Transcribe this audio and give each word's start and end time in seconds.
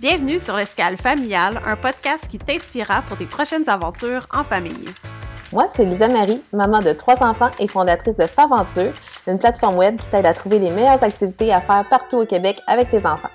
Bienvenue 0.00 0.38
sur 0.38 0.56
l'Escale 0.56 0.96
Familiale, 0.96 1.60
un 1.66 1.74
podcast 1.74 2.28
qui 2.28 2.38
t'inspirera 2.38 3.02
pour 3.02 3.18
tes 3.18 3.26
prochaines 3.26 3.68
aventures 3.68 4.28
en 4.32 4.44
famille. 4.44 4.84
Moi, 5.52 5.66
c'est 5.74 5.84
Lisa 5.84 6.06
Marie, 6.06 6.40
maman 6.52 6.82
de 6.82 6.92
trois 6.92 7.20
enfants 7.20 7.50
et 7.58 7.66
fondatrice 7.66 8.16
de 8.16 8.28
Faventure, 8.28 8.92
une 9.26 9.40
plateforme 9.40 9.76
web 9.76 9.96
qui 9.96 10.06
t'aide 10.06 10.26
à 10.26 10.34
trouver 10.34 10.60
les 10.60 10.70
meilleures 10.70 11.02
activités 11.02 11.52
à 11.52 11.60
faire 11.60 11.84
partout 11.90 12.18
au 12.18 12.26
Québec 12.26 12.60
avec 12.68 12.90
tes 12.90 13.04
enfants. 13.04 13.32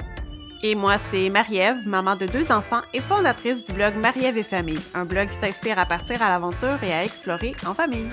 Et 0.62 0.74
moi, 0.74 0.96
c'est 1.12 1.30
Marie-Ève, 1.30 1.86
maman 1.86 2.16
de 2.16 2.28
deux 2.28 2.50
enfants 2.50 2.82
et 2.94 3.02
fondatrice 3.02 3.66
du 3.66 3.74
blog 3.74 3.96
Marie-Ève 3.98 4.38
et 4.38 4.44
Famille, 4.44 4.80
un 4.96 5.04
blog 5.04 5.28
qui 5.32 5.38
t'inspire 5.40 5.80
à 5.80 5.86
partir 5.86 6.22
à 6.22 6.30
l'aventure 6.30 6.82
et 6.82 6.94
à 6.94 7.04
explorer 7.04 7.56
en 7.68 7.74
famille. 7.74 8.10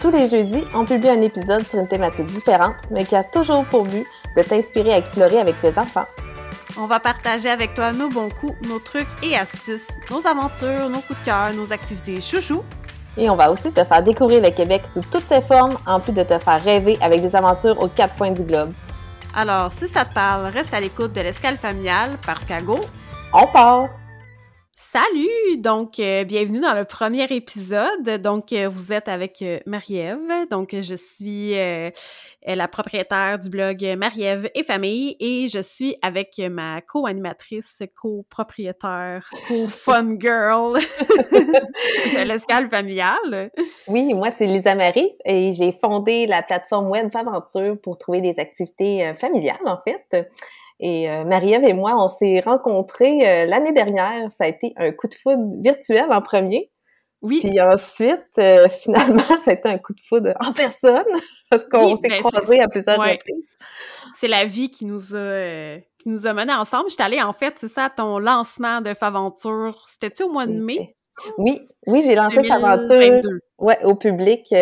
Tous 0.00 0.12
les 0.12 0.28
jeudis, 0.28 0.62
on 0.72 0.84
publie 0.84 1.10
un 1.10 1.20
épisode 1.20 1.66
sur 1.66 1.80
une 1.80 1.88
thématique 1.88 2.26
différente, 2.26 2.76
mais 2.92 3.04
qui 3.04 3.16
a 3.16 3.24
toujours 3.24 3.64
pour 3.64 3.86
but 3.86 4.06
de 4.36 4.42
t'inspirer 4.42 4.94
à 4.94 4.98
explorer 4.98 5.40
avec 5.40 5.60
tes 5.60 5.76
enfants. 5.76 6.06
On 6.78 6.86
va 6.86 7.00
partager 7.00 7.50
avec 7.50 7.74
toi 7.74 7.92
nos 7.92 8.08
bons 8.08 8.30
coups, 8.30 8.56
nos 8.66 8.78
trucs 8.78 9.08
et 9.22 9.36
astuces, 9.36 9.88
nos 10.10 10.26
aventures, 10.26 10.88
nos 10.88 11.00
coups 11.00 11.18
de 11.20 11.24
cœur, 11.24 11.52
nos 11.54 11.70
activités 11.70 12.20
chouchou. 12.20 12.62
Et 13.16 13.28
on 13.28 13.36
va 13.36 13.50
aussi 13.50 13.70
te 13.70 13.84
faire 13.84 14.02
découvrir 14.02 14.42
le 14.42 14.50
Québec 14.50 14.86
sous 14.86 15.02
toutes 15.02 15.26
ses 15.26 15.42
formes, 15.42 15.76
en 15.86 16.00
plus 16.00 16.12
de 16.12 16.22
te 16.22 16.38
faire 16.38 16.62
rêver 16.62 16.96
avec 17.02 17.20
des 17.20 17.36
aventures 17.36 17.80
aux 17.82 17.88
quatre 17.88 18.16
coins 18.16 18.30
du 18.30 18.42
globe. 18.42 18.72
Alors, 19.34 19.70
si 19.72 19.86
ça 19.88 20.04
te 20.04 20.14
parle, 20.14 20.46
reste 20.46 20.72
à 20.72 20.80
l'écoute 20.80 21.12
de 21.12 21.20
l'escale 21.20 21.58
familiale 21.58 22.10
parce 22.24 22.42
qu'à 22.44 22.60
Go, 22.60 22.80
On 23.34 23.46
part! 23.46 23.88
Salut! 24.92 25.56
Donc, 25.56 25.98
euh, 26.00 26.24
bienvenue 26.24 26.60
dans 26.60 26.74
le 26.74 26.84
premier 26.84 27.24
épisode. 27.34 28.20
Donc, 28.20 28.52
euh, 28.52 28.68
vous 28.68 28.92
êtes 28.92 29.08
avec 29.08 29.40
euh, 29.40 29.58
Marie-Ève. 29.64 30.46
Donc, 30.50 30.76
je 30.78 30.94
suis 30.94 31.58
euh, 31.58 31.88
la 32.46 32.68
propriétaire 32.68 33.38
du 33.38 33.48
blog 33.48 33.82
Marie-Ève 33.96 34.50
et 34.54 34.62
Famille 34.62 35.16
et 35.18 35.48
je 35.48 35.60
suis 35.60 35.96
avec 36.02 36.38
ma 36.50 36.82
co-animatrice, 36.82 37.78
co-propriétaire, 37.98 39.30
co-fun 39.48 40.16
girl 40.20 40.74
de 40.74 42.28
l'escale 42.28 42.68
familiale. 42.68 43.50
Oui, 43.88 44.12
moi, 44.12 44.30
c'est 44.30 44.44
Lisa 44.44 44.74
Marie 44.74 45.10
et 45.24 45.52
j'ai 45.52 45.72
fondé 45.72 46.26
la 46.26 46.42
plateforme 46.42 46.90
web 46.90 47.10
Faventure 47.10 47.78
pour 47.82 47.96
trouver 47.96 48.20
des 48.20 48.38
activités 48.38 49.14
familiales, 49.14 49.56
en 49.64 49.78
fait. 49.86 50.28
Et 50.84 51.08
euh, 51.08 51.24
Marie-Ève 51.24 51.62
et 51.62 51.74
moi, 51.74 51.94
on 51.96 52.08
s'est 52.08 52.40
rencontrés 52.40 53.20
euh, 53.24 53.46
l'année 53.46 53.72
dernière. 53.72 54.30
Ça 54.32 54.44
a 54.44 54.48
été 54.48 54.74
un 54.76 54.90
coup 54.90 55.06
de 55.06 55.14
foudre 55.14 55.44
virtuel 55.60 56.06
en 56.10 56.20
premier. 56.20 56.72
Oui, 57.22 57.38
Puis 57.40 57.60
ensuite, 57.60 58.26
euh, 58.38 58.68
finalement, 58.82 59.38
ça 59.38 59.52
a 59.52 59.54
été 59.54 59.68
un 59.68 59.78
coup 59.78 59.92
de 59.94 60.00
foudre 60.00 60.32
en 60.40 60.52
personne 60.52 61.04
parce 61.50 61.64
qu'on 61.66 61.92
Oui, 61.92 61.96
s'est 61.98 62.08
ben, 62.08 62.20
croisés 62.20 62.60
à 62.60 62.66
plusieurs 62.66 62.98
ouais. 62.98 63.12
reprises. 63.12 63.44
c'est 64.20 64.26
la 64.26 64.44
vie 64.44 64.70
qui 64.70 64.84
nous 64.84 65.14
a 65.14 65.76
qui 66.00 66.08
nous 66.08 66.26
a 66.26 66.32
menés 66.32 66.52
ensemble. 66.52 66.90
J'étais 66.90 67.04
allée 67.04 67.22
en 67.22 67.32
fait, 67.32 67.54
c'est 67.60 67.70
ça, 67.70 67.84
à 67.84 67.90
ton 67.90 68.18
lancement 68.18 68.80
de 68.80 68.92
Faventure. 68.92 69.84
C'était-tu 69.86 70.24
au 70.24 70.32
mois 70.32 70.46
de 70.46 70.60
mai? 70.60 70.96
Oui, 71.38 71.60
oui, 71.86 72.02
j'ai 72.04 72.16
lancé 72.16 72.42
Faventure 72.42 72.88
2022? 72.88 73.38
ouais, 73.58 73.84
au 73.84 73.94
public 73.94 74.52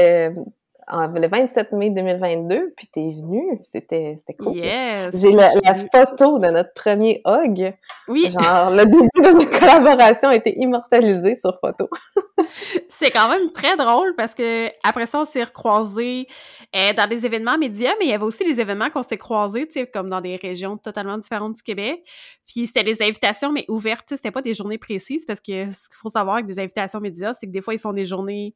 le 0.92 1.28
27 1.28 1.72
mai 1.72 1.90
2022, 1.90 2.74
puis 2.76 2.88
t'es 2.88 3.10
venu, 3.10 3.58
c'était 3.62 4.16
c'était 4.18 4.34
cool. 4.34 4.56
Yes. 4.56 5.10
J'ai 5.14 5.32
la, 5.32 5.50
photo 5.92 6.38
de 6.38 6.48
notre 6.48 6.72
premier 6.74 7.20
hug. 7.26 7.74
Oui, 8.08 8.30
Genre, 8.30 8.70
le 8.70 8.84
début 8.84 9.08
de 9.22 9.28
notre 9.30 9.58
collaboration 9.58 10.28
a 10.30 10.36
été 10.36 10.58
immortalisé 10.58 11.36
sur 11.36 11.58
photo. 11.60 11.88
c'est 12.90 13.10
quand 13.10 13.28
même 13.28 13.52
très 13.52 13.76
drôle 13.76 14.14
parce 14.16 14.34
que 14.34 14.68
après 14.82 15.06
ça, 15.06 15.20
on 15.20 15.24
s'est 15.24 15.44
recroisés 15.44 16.26
euh, 16.74 16.92
dans 16.92 17.08
des 17.08 17.24
événements 17.24 17.58
médias, 17.58 17.92
mais 17.98 18.06
il 18.06 18.10
y 18.10 18.14
avait 18.14 18.24
aussi 18.24 18.44
des 18.44 18.60
événements 18.60 18.90
qu'on 18.90 19.02
s'est 19.02 19.18
croisés, 19.18 19.66
tu 19.66 19.80
sais, 19.80 19.86
comme 19.86 20.10
dans 20.10 20.20
des 20.20 20.36
régions 20.36 20.76
totalement 20.76 21.18
différentes 21.18 21.54
du 21.54 21.62
Québec. 21.62 22.02
Puis 22.46 22.66
c'était 22.66 22.84
des 22.84 23.02
invitations, 23.02 23.52
mais 23.52 23.64
ouvertes, 23.68 24.06
c'était 24.08 24.30
pas 24.30 24.42
des 24.42 24.54
journées 24.54 24.78
précises 24.78 25.24
parce 25.26 25.40
que 25.40 25.72
ce 25.72 25.88
qu'il 25.88 25.96
faut 25.96 26.10
savoir 26.10 26.36
avec 26.36 26.46
des 26.46 26.58
invitations 26.58 27.00
médias, 27.00 27.34
c'est 27.34 27.46
que 27.46 27.52
des 27.52 27.60
fois, 27.60 27.74
ils 27.74 27.80
font 27.80 27.92
des 27.92 28.06
journées 28.06 28.54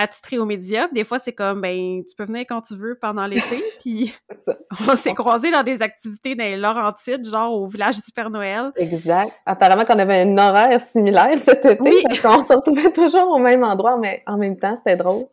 attitrées 0.00 0.38
aux 0.38 0.44
médias. 0.46 0.88
Des 0.92 1.04
fois, 1.04 1.18
c'est 1.18 1.32
comme, 1.32 1.60
ben, 1.60 2.02
tu 2.08 2.14
peux 2.16 2.24
venir 2.24 2.44
quand 2.48 2.62
tu 2.62 2.74
veux 2.74 2.96
pendant 3.00 3.26
l'été. 3.26 3.62
Puis 3.80 4.14
on 4.88 4.96
s'est 4.96 5.14
croisés 5.14 5.50
dans 5.50 5.62
des 5.62 5.82
activités 5.82 6.34
dans 6.34 6.44
les 6.44 6.56
Laurentides, 6.56 7.28
genre 7.28 7.52
au 7.52 7.66
village 7.68 7.96
du 7.96 8.12
Père 8.14 8.30
Noël. 8.30 8.72
Exact. 8.76 9.32
Apparemment 9.46 9.84
qu'on 9.84 9.98
avait 9.98 10.22
un 10.22 10.38
horaire 10.38 10.80
similaire 10.80 11.36
cet 11.38 11.64
été, 11.64 11.78
Oui. 11.82 12.02
parce 12.08 12.20
qu'on 12.20 12.44
se 12.44 12.52
retrouvait 12.54 12.92
toujours 12.92 13.28
au 13.28 13.38
même 13.38 13.62
endroit, 13.64 13.96
mais 13.98 14.22
en 14.26 14.36
même 14.38 14.56
temps, 14.58 14.74
c'était 14.76 14.96
drôle. 14.96 15.26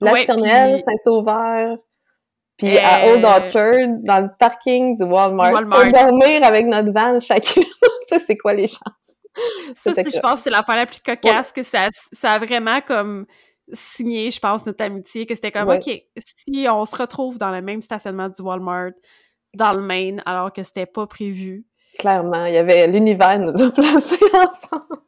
La 0.00 0.12
Ouais, 0.12 0.24
puis- 0.24 0.82
Saint-Sauveur, 0.84 1.76
puis 2.56 2.78
à 2.78 3.06
Euh, 3.06 3.14
Old 3.14 3.24
Orchard, 3.24 3.88
dans 4.04 4.20
le 4.20 4.28
parking 4.38 4.94
du 4.96 5.02
Walmart, 5.04 5.52
Walmart. 5.52 5.82
pour 5.82 5.92
dormir 5.92 6.44
avec 6.44 6.66
notre 6.66 6.92
van 6.92 7.18
chacune. 7.18 7.62
tu 8.08 8.08
sais, 8.08 8.18
c'est 8.18 8.36
quoi 8.36 8.54
les 8.54 8.66
chances? 8.66 9.16
Ça, 9.82 9.92
je 9.96 10.20
pense 10.20 10.34
que 10.36 10.40
c'est 10.44 10.50
l'affaire 10.50 10.76
la 10.76 10.84
plus 10.86 11.00
cocasse, 11.00 11.52
que 11.52 11.62
ça, 11.62 11.88
ça 12.20 12.32
a 12.32 12.38
vraiment 12.38 12.80
comme 12.86 13.24
signé, 13.72 14.30
je 14.30 14.40
pense, 14.40 14.64
notre 14.66 14.84
amitié, 14.84 15.26
que 15.26 15.34
c'était 15.34 15.52
comme, 15.52 15.68
Ouais. 15.68 15.78
OK, 15.78 16.02
si 16.46 16.66
on 16.70 16.84
se 16.84 16.96
retrouve 16.96 17.38
dans 17.38 17.50
le 17.50 17.62
même 17.62 17.82
stationnement 17.82 18.28
du 18.28 18.42
Walmart, 18.42 18.92
dans 19.54 19.72
le 19.72 19.82
Maine, 19.82 20.22
alors 20.26 20.52
que 20.52 20.62
c'était 20.62 20.86
pas 20.86 21.06
prévu, 21.06 21.66
Clairement, 21.98 22.46
il 22.46 22.54
y 22.54 22.56
avait 22.56 22.86
l'univers 22.86 23.38
nous 23.38 23.62
a 23.62 23.70
placés 23.70 24.16
ensemble. 24.34 25.02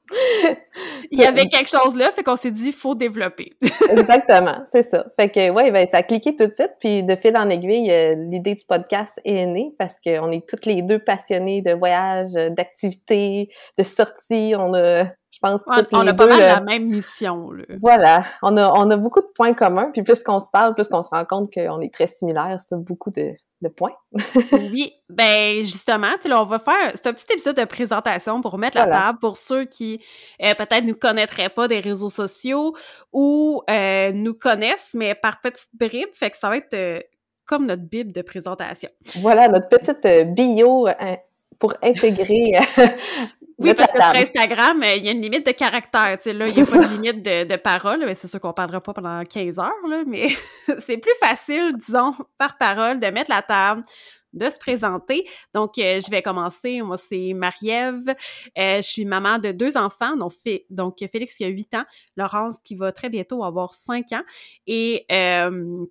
il 1.10 1.18
y 1.18 1.24
avait 1.24 1.46
quelque 1.46 1.70
chose 1.70 1.96
là, 1.96 2.10
fait 2.12 2.22
qu'on 2.22 2.36
s'est 2.36 2.50
dit, 2.50 2.72
faut 2.72 2.94
développer. 2.94 3.52
Exactement, 3.90 4.58
c'est 4.66 4.82
ça. 4.82 5.06
Fait 5.18 5.30
que 5.30 5.50
ouais, 5.50 5.70
ben 5.70 5.86
ça 5.86 5.98
a 5.98 6.02
cliqué 6.02 6.36
tout 6.36 6.46
de 6.46 6.52
suite, 6.52 6.72
puis 6.80 7.02
de 7.02 7.16
fil 7.16 7.36
en 7.38 7.48
aiguille, 7.48 7.90
euh, 7.90 8.14
l'idée 8.30 8.54
du 8.54 8.64
podcast 8.68 9.18
est 9.24 9.46
née 9.46 9.74
parce 9.78 9.96
qu'on 9.98 10.30
est 10.30 10.46
toutes 10.46 10.66
les 10.66 10.82
deux 10.82 10.98
passionnées 10.98 11.62
de 11.62 11.72
voyages, 11.72 12.36
euh, 12.36 12.50
d'activités, 12.50 13.48
de 13.78 13.82
sorties. 13.82 14.54
On 14.56 14.74
a, 14.74 15.06
je 15.34 15.40
pense, 15.40 15.64
on, 15.66 15.74
toutes 15.74 15.88
on 15.92 16.06
a 16.06 16.14
pas 16.14 16.26
deux. 16.26 16.30
mal 16.30 16.40
la 16.40 16.60
même 16.60 16.86
mission, 16.86 17.50
là. 17.50 17.64
Voilà, 17.80 18.24
on 18.42 18.56
a 18.56 18.70
on 18.70 18.88
a 18.88 18.96
beaucoup 18.96 19.20
de 19.20 19.26
points 19.34 19.52
communs, 19.52 19.90
puis 19.92 20.04
plus 20.04 20.22
qu'on 20.22 20.38
se 20.38 20.48
parle, 20.52 20.74
plus 20.74 20.86
qu'on 20.86 21.02
se 21.02 21.08
rend 21.08 21.24
compte 21.24 21.52
qu'on 21.52 21.80
est 21.80 21.92
très 21.92 22.06
similaires 22.06 22.60
sur 22.60 22.78
beaucoup 22.78 23.10
de, 23.10 23.32
de 23.62 23.68
points. 23.68 23.96
Oui, 24.52 24.92
ben 25.08 25.58
justement, 25.64 26.12
tu 26.12 26.22
sais, 26.22 26.28
là, 26.28 26.40
on 26.40 26.44
va 26.44 26.60
faire 26.60 26.92
c'est 26.94 27.08
un 27.08 27.12
petit 27.12 27.32
épisode 27.32 27.56
de 27.56 27.64
présentation 27.64 28.40
pour 28.42 28.58
mettre 28.58 28.76
la 28.76 28.86
table 28.86 29.18
pour 29.18 29.36
ceux 29.36 29.64
qui 29.64 30.00
euh, 30.40 30.54
peut-être 30.54 30.84
nous 30.84 30.94
connaîtraient 30.94 31.48
pas 31.48 31.66
des 31.66 31.80
réseaux 31.80 32.08
sociaux 32.08 32.76
ou 33.12 33.62
euh, 33.68 34.12
nous 34.12 34.34
connaissent 34.34 34.90
mais 34.94 35.16
par 35.16 35.40
petites 35.40 35.68
bribes, 35.74 36.14
fait 36.14 36.30
que 36.30 36.36
ça 36.36 36.48
va 36.48 36.58
être 36.58 36.74
euh, 36.74 37.00
comme 37.44 37.66
notre 37.66 37.82
bible 37.82 38.12
de 38.12 38.22
présentation. 38.22 38.90
Voilà 39.20 39.48
notre 39.48 39.68
petite 39.68 40.06
bio 40.32 40.86
euh, 40.86 41.16
pour 41.58 41.74
intégrer. 41.82 42.52
Oui, 43.58 43.74
parce 43.74 43.92
que 43.92 43.98
sur. 43.98 44.10
Instagram, 44.16 44.82
euh, 44.82 44.94
il 44.96 45.04
y 45.04 45.08
a 45.08 45.12
une 45.12 45.22
limite 45.22 45.46
de 45.46 45.52
sais 46.24 46.32
là, 46.32 46.46
il 46.46 46.56
y 46.56 46.60
a 46.60 46.66
pas 46.66 46.78
de 46.78 46.92
limite 46.92 47.22
de, 47.22 47.44
de 47.44 47.56
paroles, 47.56 48.02
mais 48.04 48.14
c'est 48.14 48.26
sûr 48.28 48.40
qu'on 48.40 48.52
parlera 48.52 48.80
pas 48.80 48.92
pendant 48.92 49.22
15 49.24 49.58
heures 49.58 49.72
là, 49.88 50.02
mais 50.06 50.28
c'est 50.86 50.96
plus 50.98 51.14
facile 51.22 51.72
disons 51.78 52.14
par 52.38 52.56
parole 52.58 52.98
de 52.98 53.06
mettre 53.08 53.30
la 53.30 53.42
table 53.42 53.82
de 54.32 54.50
se 54.50 54.58
présenter. 54.58 55.28
Donc, 55.54 55.78
euh, 55.78 56.00
je 56.04 56.10
vais 56.10 56.20
commencer. 56.20 56.82
Moi, 56.82 56.98
c'est 56.98 57.32
Marie-Ève. 57.34 58.08
Euh, 58.58 58.76
je 58.78 58.80
suis 58.82 59.04
maman 59.04 59.38
de 59.38 59.52
deux 59.52 59.76
enfants. 59.76 60.16
Donc, 60.16 60.32
Fé- 60.42 60.66
donc, 60.70 60.96
Félix 61.12 61.36
qui 61.36 61.44
a 61.44 61.48
8 61.48 61.74
ans, 61.74 61.84
Laurence 62.16 62.56
qui 62.64 62.74
va 62.74 62.90
très 62.90 63.08
bientôt 63.08 63.44
avoir 63.44 63.74
5 63.74 64.10
ans. 64.12 64.24
Et 64.66 65.06
euh, 65.12 65.84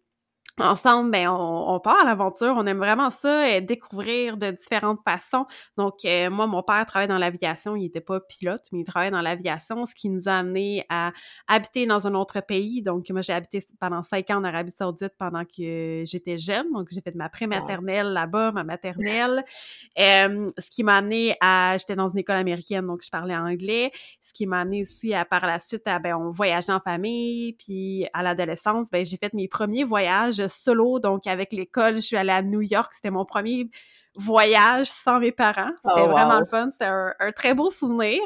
ensemble, 0.59 1.11
ben, 1.11 1.29
on, 1.29 1.73
on 1.73 1.79
part 1.79 2.01
à 2.01 2.05
l'aventure. 2.05 2.53
On 2.55 2.65
aime 2.65 2.77
vraiment 2.77 3.09
ça, 3.09 3.45
euh, 3.47 3.61
découvrir 3.61 4.37
de 4.37 4.51
différentes 4.51 4.99
façons. 5.03 5.45
Donc, 5.77 6.05
euh, 6.05 6.29
moi, 6.29 6.45
mon 6.47 6.61
père 6.61 6.85
travaillait 6.85 7.07
dans 7.07 7.17
l'aviation. 7.17 7.75
Il 7.75 7.85
était 7.85 8.01
pas 8.01 8.19
pilote, 8.19 8.63
mais 8.71 8.81
il 8.81 8.85
travaillait 8.85 9.11
dans 9.11 9.21
l'aviation, 9.21 9.85
ce 9.85 9.95
qui 9.95 10.09
nous 10.09 10.29
a 10.29 10.33
amené 10.33 10.85
à 10.89 11.11
habiter 11.47 11.85
dans 11.85 12.07
un 12.07 12.13
autre 12.13 12.39
pays. 12.41 12.81
Donc, 12.83 13.09
moi, 13.09 13.21
j'ai 13.21 13.33
habité 13.33 13.63
pendant 13.79 14.03
cinq 14.03 14.29
ans 14.29 14.37
en 14.37 14.43
Arabie 14.43 14.73
Saoudite 14.77 15.13
pendant 15.17 15.43
que 15.43 16.03
j'étais 16.05 16.37
jeune. 16.37 16.71
Donc, 16.71 16.89
j'ai 16.91 17.01
fait 17.01 17.15
ma 17.15 17.29
prématernelle 17.29 18.13
là-bas, 18.13 18.51
ma 18.51 18.63
maternelle. 18.63 19.43
Euh, 19.99 20.47
ce 20.57 20.69
qui 20.69 20.83
m'a 20.83 20.95
amené 20.95 21.35
à... 21.39 21.77
J'étais 21.77 21.95
dans 21.95 22.09
une 22.09 22.17
école 22.17 22.37
américaine, 22.37 22.85
donc 22.87 23.03
je 23.03 23.09
parlais 23.09 23.35
anglais. 23.35 23.91
Ce 24.21 24.33
qui 24.33 24.45
m'a 24.45 24.61
amené 24.61 24.81
aussi 24.81 25.13
à, 25.13 25.23
par 25.23 25.45
la 25.45 25.59
suite, 25.59 25.87
à, 25.87 25.99
ben, 25.99 26.15
on 26.15 26.31
voyageait 26.31 26.71
en 26.71 26.79
famille. 26.79 27.53
Puis, 27.53 28.07
à 28.13 28.23
l'adolescence, 28.23 28.89
ben, 28.91 29.05
j'ai 29.05 29.17
fait 29.17 29.33
mes 29.33 29.47
premiers 29.47 29.83
voyages 29.83 30.42
solo. 30.47 30.99
Donc, 30.99 31.27
avec 31.27 31.53
l'école, 31.53 31.95
je 31.95 32.01
suis 32.01 32.17
allée 32.17 32.31
à 32.31 32.41
New 32.41 32.61
York. 32.61 32.93
C'était 32.93 33.09
mon 33.11 33.25
premier 33.25 33.69
voyage 34.15 34.91
sans 34.91 35.19
mes 35.19 35.31
parents. 35.31 35.71
C'était 35.83 36.01
Oh, 36.01 36.05
wow. 36.05 36.09
vraiment 36.11 36.39
le 36.39 36.45
fun. 36.45 36.69
C'était 36.71 36.85
un, 36.85 37.13
un 37.19 37.31
très 37.31 37.53
beau 37.53 37.69
souvenir. 37.69 38.21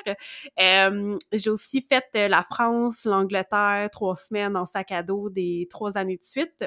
Euh, 0.60 1.18
j'ai 1.32 1.50
aussi 1.50 1.82
fait 1.82 2.06
euh, 2.16 2.28
la 2.28 2.44
France, 2.44 3.06
l'Angleterre, 3.06 3.90
trois 3.92 4.16
semaines 4.16 4.58
en 4.58 4.66
sac 4.66 4.92
à 4.92 5.04
dos 5.04 5.30
des 5.30 5.68
trois 5.70 5.98
années 5.98 6.18
de 6.18 6.26
suite. 6.26 6.66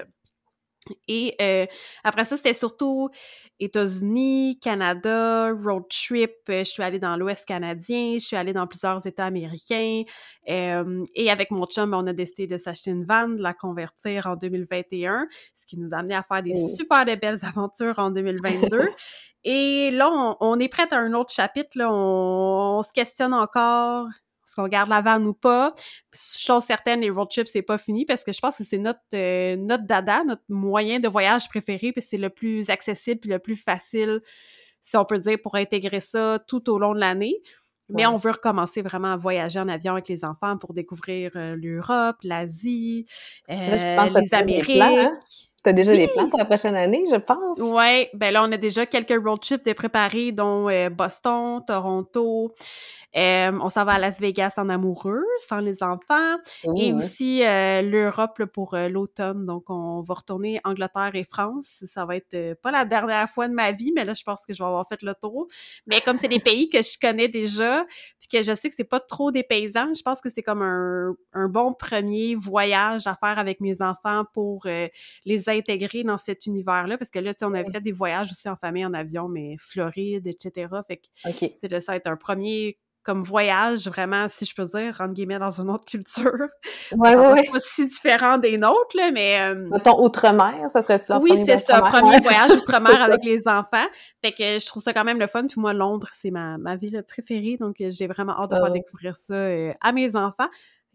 Et 1.09 1.37
euh, 1.41 1.67
après 2.05 2.25
ça, 2.25 2.37
c'était 2.37 2.55
surtout 2.55 3.11
États-Unis, 3.59 4.59
Canada, 4.61 5.53
road 5.53 5.85
trip. 5.91 6.33
Euh, 6.49 6.61
je 6.61 6.71
suis 6.71 6.83
allée 6.83 6.99
dans 6.99 7.17
l'Ouest 7.17 7.45
canadien, 7.45 8.15
je 8.15 8.25
suis 8.25 8.37
allée 8.37 8.55
dans 8.55 8.67
plusieurs 8.67 9.07
États 9.07 9.27
américains. 9.27 10.03
Euh, 10.49 11.05
et 11.15 11.31
avec 11.31 11.51
mon 11.51 11.67
chum, 11.67 11.93
on 11.93 12.07
a 12.07 12.13
décidé 12.13 12.47
de 12.47 12.57
s'acheter 12.57 12.91
une 12.91 13.05
van, 13.05 13.29
de 13.29 13.43
la 13.43 13.53
convertir 13.53 14.27
en 14.27 14.37
2021, 14.37 15.29
ce 15.61 15.67
qui 15.67 15.79
nous 15.79 15.93
a 15.93 15.99
amené 15.99 16.15
à 16.15 16.23
faire 16.23 16.43
des 16.43 16.55
super 16.55 17.05
de 17.05 17.15
belles 17.15 17.41
aventures 17.43 17.99
en 17.99 18.11
2022. 18.11 18.89
et 19.45 19.91
là, 19.91 20.37
on, 20.41 20.59
est 20.59 20.69
prête 20.69 20.93
à 20.93 20.99
un 20.99 21.13
autre 21.13 21.33
chapitre. 21.33 21.77
Là. 21.77 21.93
on 21.93 22.83
se 22.83 22.93
questionne 22.93 23.35
encore 23.35 24.07
est-ce 24.51 24.57
qu'on 24.57 24.67
garde 24.67 24.91
la 24.91 25.01
vanne 25.01 25.29
ou 25.29 25.33
pas? 25.33 25.73
Chose 26.13 26.65
certaine, 26.65 27.03
les 27.03 27.11
road 27.11 27.29
trips, 27.31 27.47
c'est 27.47 27.63
pas 27.63 27.79
fini 27.79 28.05
parce 28.05 28.25
que 28.25 28.33
je 28.33 28.41
pense 28.41 28.57
que 28.57 28.65
c'est 28.65 28.79
notre, 28.79 28.99
euh, 29.15 29.55
notre 29.55 29.85
dada, 29.85 30.25
notre 30.25 30.43
moyen 30.49 30.99
de 30.99 31.07
voyage 31.07 31.49
préféré, 31.49 31.93
puis 31.93 32.03
c'est 32.03 32.17
le 32.17 32.31
plus 32.31 32.69
accessible 32.69 33.21
puis 33.21 33.31
le 33.31 33.39
plus 33.39 33.55
facile, 33.55 34.21
si 34.83 34.97
on 34.97 35.05
peut 35.05 35.21
dire, 35.21 35.39
pour 35.41 35.55
intégrer 35.55 36.01
ça 36.01 36.41
tout 36.49 36.69
au 36.69 36.81
long 36.81 36.95
de 36.95 36.99
l'année. 36.99 37.37
Mais 37.93 38.07
on 38.07 38.17
veut 38.17 38.31
recommencer 38.31 38.83
vraiment 38.83 39.13
à 39.13 39.17
voyager 39.17 39.59
en 39.59 39.69
avion 39.69 39.93
avec 39.93 40.09
les 40.09 40.25
enfants 40.25 40.57
pour 40.57 40.75
découvrir 40.75 41.33
euh, 41.35 41.57
l'Europe, 41.57 42.17
l'Asie, 42.23 43.07
euh, 43.51 43.77
les 44.15 44.35
Amériques. 44.35 44.81
Hein? 44.81 45.19
T'as 45.63 45.73
déjà 45.73 45.95
des 45.95 46.07
plans 46.09 46.29
pour 46.29 46.39
la 46.39 46.45
prochaine 46.45 46.77
année, 46.77 47.05
je 47.11 47.17
pense? 47.17 47.59
Oui, 47.59 48.07
ben 48.15 48.33
là, 48.33 48.45
on 48.45 48.53
a 48.53 48.57
déjà 48.57 48.87
quelques 48.87 49.21
road 49.25 49.41
trips 49.41 49.65
de 49.65 49.73
préparés, 49.73 50.33
dont 50.33 50.69
Boston, 50.91 51.63
Toronto, 51.67 52.53
euh, 53.17 53.59
on 53.61 53.69
s'en 53.69 53.85
va 53.85 53.93
à 53.93 53.99
Las 53.99 54.21
Vegas 54.21 54.53
en 54.57 54.69
amoureux, 54.69 55.25
sans 55.49 55.61
les 55.61 55.83
enfants. 55.83 56.37
Et 56.77 56.93
aussi 56.93 57.43
euh, 57.45 57.83
l'Europe 57.83 58.45
pour 58.53 58.75
euh, 58.75 58.89
l'automne. 58.89 59.47
Donc, 59.47 59.69
on 59.69 60.01
va 60.03 60.15
retourner 60.15 60.61
Angleterre 60.65 61.11
et 61.15 61.25
France. 61.25 61.83
Ça 61.87 62.05
va 62.05 62.17
être 62.17 62.55
pas 62.63 62.71
la 62.71 62.85
dernière 62.85 63.29
fois 63.29 63.49
de 63.49 63.55
ma 63.55 63.73
vie, 63.73 63.93
mais 63.95 64.05
là, 64.05 64.15
je 64.15 64.23
pense 64.23 64.47
que 64.47 64.55
je 64.55 64.63
vais 64.63 64.67
avoir 64.67 64.87
fait 64.87 65.03
le 65.03 65.15
tour. 65.15 65.49
Mais 65.87 66.01
comme 66.01 66.19
c'est 66.19 66.29
des 66.29 66.41
pays 66.41 66.69
que 66.69 66.83
je 66.83 66.99
connais 67.01 67.29
déjà, 67.29 67.85
puis 68.21 68.29
que 68.29 68.43
je 68.43 68.55
sais 68.55 68.69
que 68.69 68.75
c'est 68.77 68.85
pas 68.85 69.01
trop 69.01 69.31
des 69.31 69.43
paysans, 69.43 69.93
je 69.95 70.03
pense 70.03 70.21
que 70.21 70.31
c'est 70.31 70.43
comme 70.43 70.63
un, 70.63 71.17
un, 71.33 71.49
bon 71.49 71.75
premier 71.75 72.37
voyage 72.37 73.07
à 73.07 73.17
faire 73.17 73.39
avec 73.39 73.61
mes 73.61 73.83
enfants 73.83 74.25
pour 74.33 74.67
les 75.25 75.49
intégrer 75.49 76.05
dans 76.05 76.19
cet 76.19 76.47
univers-là. 76.47 76.97
Parce 76.97 77.11
que 77.11 77.19
là, 77.19 77.35
tu 77.35 77.41
sais, 77.41 77.45
on 77.45 77.55
avait 77.55 77.71
fait 77.71 77.81
des 77.81 77.93
voyages 77.93 78.31
aussi 78.31 78.49
en 78.49 78.57
famille 78.57 78.85
en 78.85 78.95
avion, 78.95 79.29
mais 79.29 79.57
Floride, 79.59 80.27
etc. 80.27 80.69
Fait 80.87 80.99
que 80.99 81.29
okay. 81.29 81.59
ça 81.81 81.93
va 81.93 81.97
être 81.97 82.07
un 82.07 82.17
premier 82.17 82.79
comme 83.03 83.23
voyage, 83.23 83.89
vraiment, 83.89 84.29
si 84.29 84.45
je 84.45 84.55
peux 84.55 84.67
dire, 84.67 84.97
entre 85.01 85.15
guillemets, 85.15 85.39
dans 85.39 85.51
une 85.51 85.71
autre 85.71 85.85
culture. 85.85 86.33
Ouais, 86.93 87.15
ouais, 87.15 87.33
ouais. 87.33 87.51
pas 87.51 87.61
si 87.61 87.87
différent 87.87 88.37
des 88.37 88.59
nôtres, 88.59 88.97
là, 88.97 89.11
mais... 89.13 89.41
Euh... 89.41 89.69
Mettons, 89.71 90.03
outre-mer, 90.03 90.71
ça 90.71 90.83
serait 90.83 90.99
ça? 90.99 91.21
Oui, 91.21 91.41
c'est 91.47 91.59
ça, 91.59 91.81
premier 91.81 92.19
voyage 92.19 92.51
outre-mer 92.63 93.01
avec 93.01 93.23
les 93.23 93.47
enfants. 93.47 93.87
Fait 94.25 94.33
que 94.33 94.59
je 94.59 94.67
trouve 94.67 94.83
ça 94.83 94.93
quand 94.93 95.05
même 95.05 95.21
le 95.21 95.29
fun. 95.29 95.47
Puis 95.47 95.61
moi, 95.61 95.73
Londres, 95.73 96.09
c'est 96.13 96.33
ma, 96.33 96.59
ma 96.59 96.75
ville 96.75 97.03
préférée, 97.07 97.57
donc 97.59 97.81
euh, 97.81 97.91
j'ai 97.91 98.09
vraiment 98.09 98.33
hâte 98.33 98.51
de 98.51 98.57
faire 98.57 98.67
oh. 98.71 98.73
découvrir 98.73 99.17
ça 99.17 99.35
euh, 99.35 99.73
à 99.81 99.93
mes 99.93 100.17
enfants. 100.17 100.49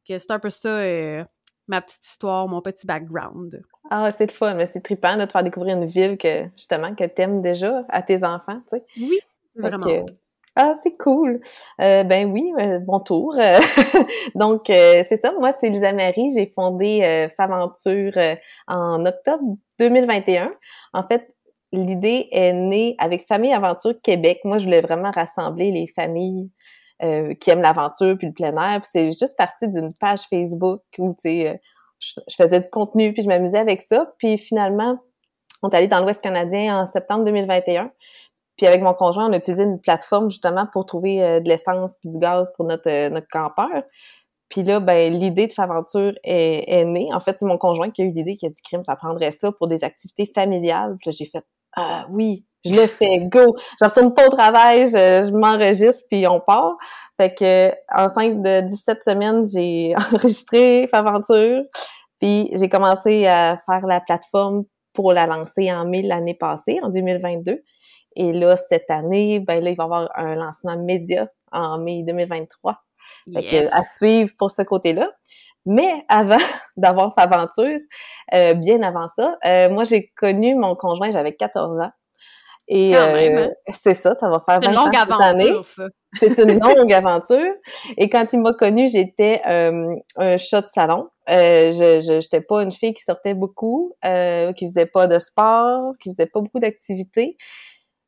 Fait 0.06 0.16
que 0.16 0.19
c'est 0.19 0.31
un 0.31 0.40
peu 0.40 0.50
ça... 0.50 0.69
Euh, 0.69 1.24
ma 1.68 1.81
petite 1.81 2.06
histoire, 2.06 2.48
mon 2.48 2.62
petit 2.62 2.86
background. 2.86 3.62
Ah, 3.90 4.12
c'est 4.12 4.28
le 4.28 4.31
fun, 4.31 4.54
mais 4.54 4.66
c'est 4.66 4.81
trippant 4.81 5.18
de 5.18 5.25
te 5.25 5.31
faire 5.31 5.44
découvrir 5.44 5.78
une 5.78 5.86
ville 5.86 6.18
que, 6.18 6.44
justement, 6.56 6.94
que 6.94 7.06
t'aimes 7.06 7.42
déjà 7.42 7.86
à 7.90 8.01
tes 8.01 8.24
enfants, 8.24 8.62
tu 8.69 8.78
sais. 8.78 8.84
Oui, 8.98 9.19
vraiment. 9.56 10.06
Ah, 10.57 10.74
c'est 10.81 10.98
cool. 10.98 11.42
Euh, 11.81 12.04
ben 12.06 12.31
oui, 12.31 12.54
euh, 12.60 12.80
bon 12.80 13.02
tour. 13.02 13.36
Donc, 14.36 14.69
euh, 14.69 15.04
c'est 15.07 15.18
ça. 15.18 15.34
Moi, 15.34 15.52
c'est 15.52 15.69
Lisa 15.69 15.92
Marie. 15.92 16.30
J'ai 16.34 16.46
fondé 16.48 17.30
Faventure 17.36 18.13
en 18.68 19.06
octobre 19.06 19.44
2021. 19.80 20.52
En 20.94 21.04
fait, 21.04 21.30
l'idée 21.74 22.30
est 22.31 22.54
née 22.54 22.96
avec 23.00 23.28
Famille 23.28 23.52
Aventure 23.54 23.96
Québec. 24.02 24.40
Moi, 24.46 24.57
je 24.57 24.66
voulais 24.66 24.81
vraiment 24.81 25.12
rassembler 25.12 25.72
les 25.72 25.88
familles 25.88 26.50
qui 27.01 27.50
aiment 27.50 27.62
l'aventure 27.62 28.18
puis 28.18 28.28
le 28.28 28.34
plein 28.34 28.56
air. 28.56 28.81
C'est 28.90 29.12
juste 29.12 29.36
parti 29.38 29.68
d'une 29.68 29.94
page 30.00 30.22
Facebook 30.30 30.81
où, 30.98 31.10
tu 31.10 31.30
sais, 31.30 31.62
je, 32.00 32.13
je, 32.30 32.36
faisais 32.36 32.62
du 32.62 32.69
contenu 32.69 33.12
puis 33.12 33.24
je 33.24 33.28
m'amusais 33.28 33.58
avec 33.60 33.81
ça. 33.81 34.13
Puis 34.19 34.38
finalement, 34.38 34.98
on 35.62 35.69
est 35.69 35.75
allé 35.75 35.88
dans 35.88 36.00
l'Ouest 36.00 36.22
canadien 36.22 36.80
en 36.80 36.86
septembre 36.86 37.25
2021. 37.25 37.92
Puis 38.57 38.66
avec 38.66 38.81
mon 38.81 38.94
conjoint, 38.94 39.30
on 39.30 39.34
a 39.34 39.38
utilisé 39.38 39.63
une 39.63 39.80
plateforme 39.80 40.30
justement 40.30 40.68
pour 40.72 40.86
trouver 40.86 41.24
euh, 41.24 41.40
de 41.40 41.50
l'essence 41.50 41.96
puis 42.00 42.10
du 42.10 42.19
gaz 42.19 42.52
pour 42.56 42.66
notre, 42.66 42.90
euh, 42.90 43.10
notre 43.10 43.28
campeur. 43.30 43.84
Puis 44.50 44.63
là, 44.63 44.80
ben 44.80 45.13
l'idée 45.13 45.48
de 45.48 45.54
Faventure 45.54 46.13
est, 46.24 46.63
est 46.68 46.86
née. 46.86 47.10
En 47.13 47.19
fait, 47.19 47.38
c'est 47.40 47.46
mon 47.46 47.57
conjoint 47.57 47.90
qui 47.90 48.04
a 48.04 48.06
eu 48.06 48.12
l'idée, 48.12 48.36
qui 48.36 48.46
a 48.46 48.50
dit 48.50 48.62
crime, 48.62 48.84
ça 48.84 48.96
prendrait 48.96 49.31
ça 49.31 49.52
pour 49.52 49.68
des 49.68 49.84
activités 49.84 50.31
familiales. 50.34 50.96
Puis 51.00 51.10
là, 51.10 51.16
j'ai 51.18 51.25
fait 51.25 51.44
Ah 51.75 52.06
oui, 52.12 52.46
je 52.66 52.74
le 52.74 52.88
fais, 52.88 53.19
go! 53.19 53.56
Je 53.80 53.86
retourne 53.86 54.13
pas 54.13 54.28
au 54.28 54.30
travail, 54.30 54.88
je, 54.88 55.31
m'enregistre, 55.31 56.04
puis 56.10 56.28
on 56.28 56.40
part. 56.40 56.75
Fait 57.19 57.34
que 57.34 57.72
enceinte 57.96 58.42
de 58.42 58.62
17 58.62 59.04
semaines, 59.04 59.46
j'ai 59.46 59.94
enregistré 60.13 60.88
Faventure. 60.90 61.63
Puis 62.19 62.50
j'ai 62.54 62.69
commencé 62.69 63.28
à 63.28 63.58
faire 63.66 63.86
la 63.86 64.00
plateforme 64.00 64.63
pour 64.94 65.13
la 65.13 65.28
lancer 65.28 65.72
en 65.72 65.86
mai 65.86 66.01
l'année 66.01 66.34
passée, 66.34 66.80
en 66.81 66.90
2022. 66.90 67.62
Et 68.15 68.31
là, 68.33 68.57
cette 68.57 68.89
année, 68.89 69.39
ben 69.39 69.63
là, 69.63 69.69
il 69.69 69.75
va 69.75 69.83
y 69.83 69.85
avoir 69.85 70.09
un 70.15 70.35
lancement 70.35 70.77
média 70.77 71.27
en 71.51 71.77
mai 71.77 72.03
2023. 72.03 72.77
Fait 73.33 73.67
à 73.71 73.83
suivre 73.83 74.31
pour 74.38 74.51
ce 74.51 74.62
côté-là. 74.62 75.12
Mais 75.65 76.06
avant 76.09 76.38
d'avoir 76.77 77.13
Faventure, 77.13 77.79
euh, 78.33 78.53
bien 78.53 78.81
avant 78.83 79.07
ça, 79.07 79.38
euh, 79.45 79.69
moi, 79.69 79.83
j'ai 79.83 80.12
connu 80.15 80.56
mon 80.56 80.75
conjoint, 80.75 81.12
j'avais 81.12 81.33
14 81.33 81.79
ans. 81.79 81.91
Et 82.67 82.95
euh, 82.95 83.45
hein? 83.45 83.50
c'est 83.75 83.94
ça, 83.94 84.15
ça 84.15 84.27
va 84.27 84.39
faire 84.39 84.59
20 84.59 84.75
ans 84.75 84.89
cette 84.91 85.21
année. 85.21 85.53
C'est 86.13 86.38
une 86.39 86.59
longue 86.77 86.91
aventure. 86.91 87.53
Et 87.95 88.09
quand 88.09 88.25
il 88.33 88.39
m'a 88.41 88.53
connue, 88.53 88.88
j'étais 88.88 89.41
un 89.45 90.38
chat 90.38 90.62
de 90.62 90.67
salon. 90.67 91.09
je 91.27 92.19
j'étais 92.21 92.41
pas 92.41 92.63
une 92.63 92.71
fille 92.71 92.95
qui 92.95 93.03
sortait 93.03 93.35
beaucoup, 93.35 93.94
qui 94.01 94.67
faisait 94.67 94.88
pas 94.88 95.06
de 95.06 95.19
sport, 95.19 95.94
qui 96.00 96.09
faisait 96.09 96.25
pas 96.25 96.41
beaucoup 96.41 96.59
d'activités. 96.59 97.38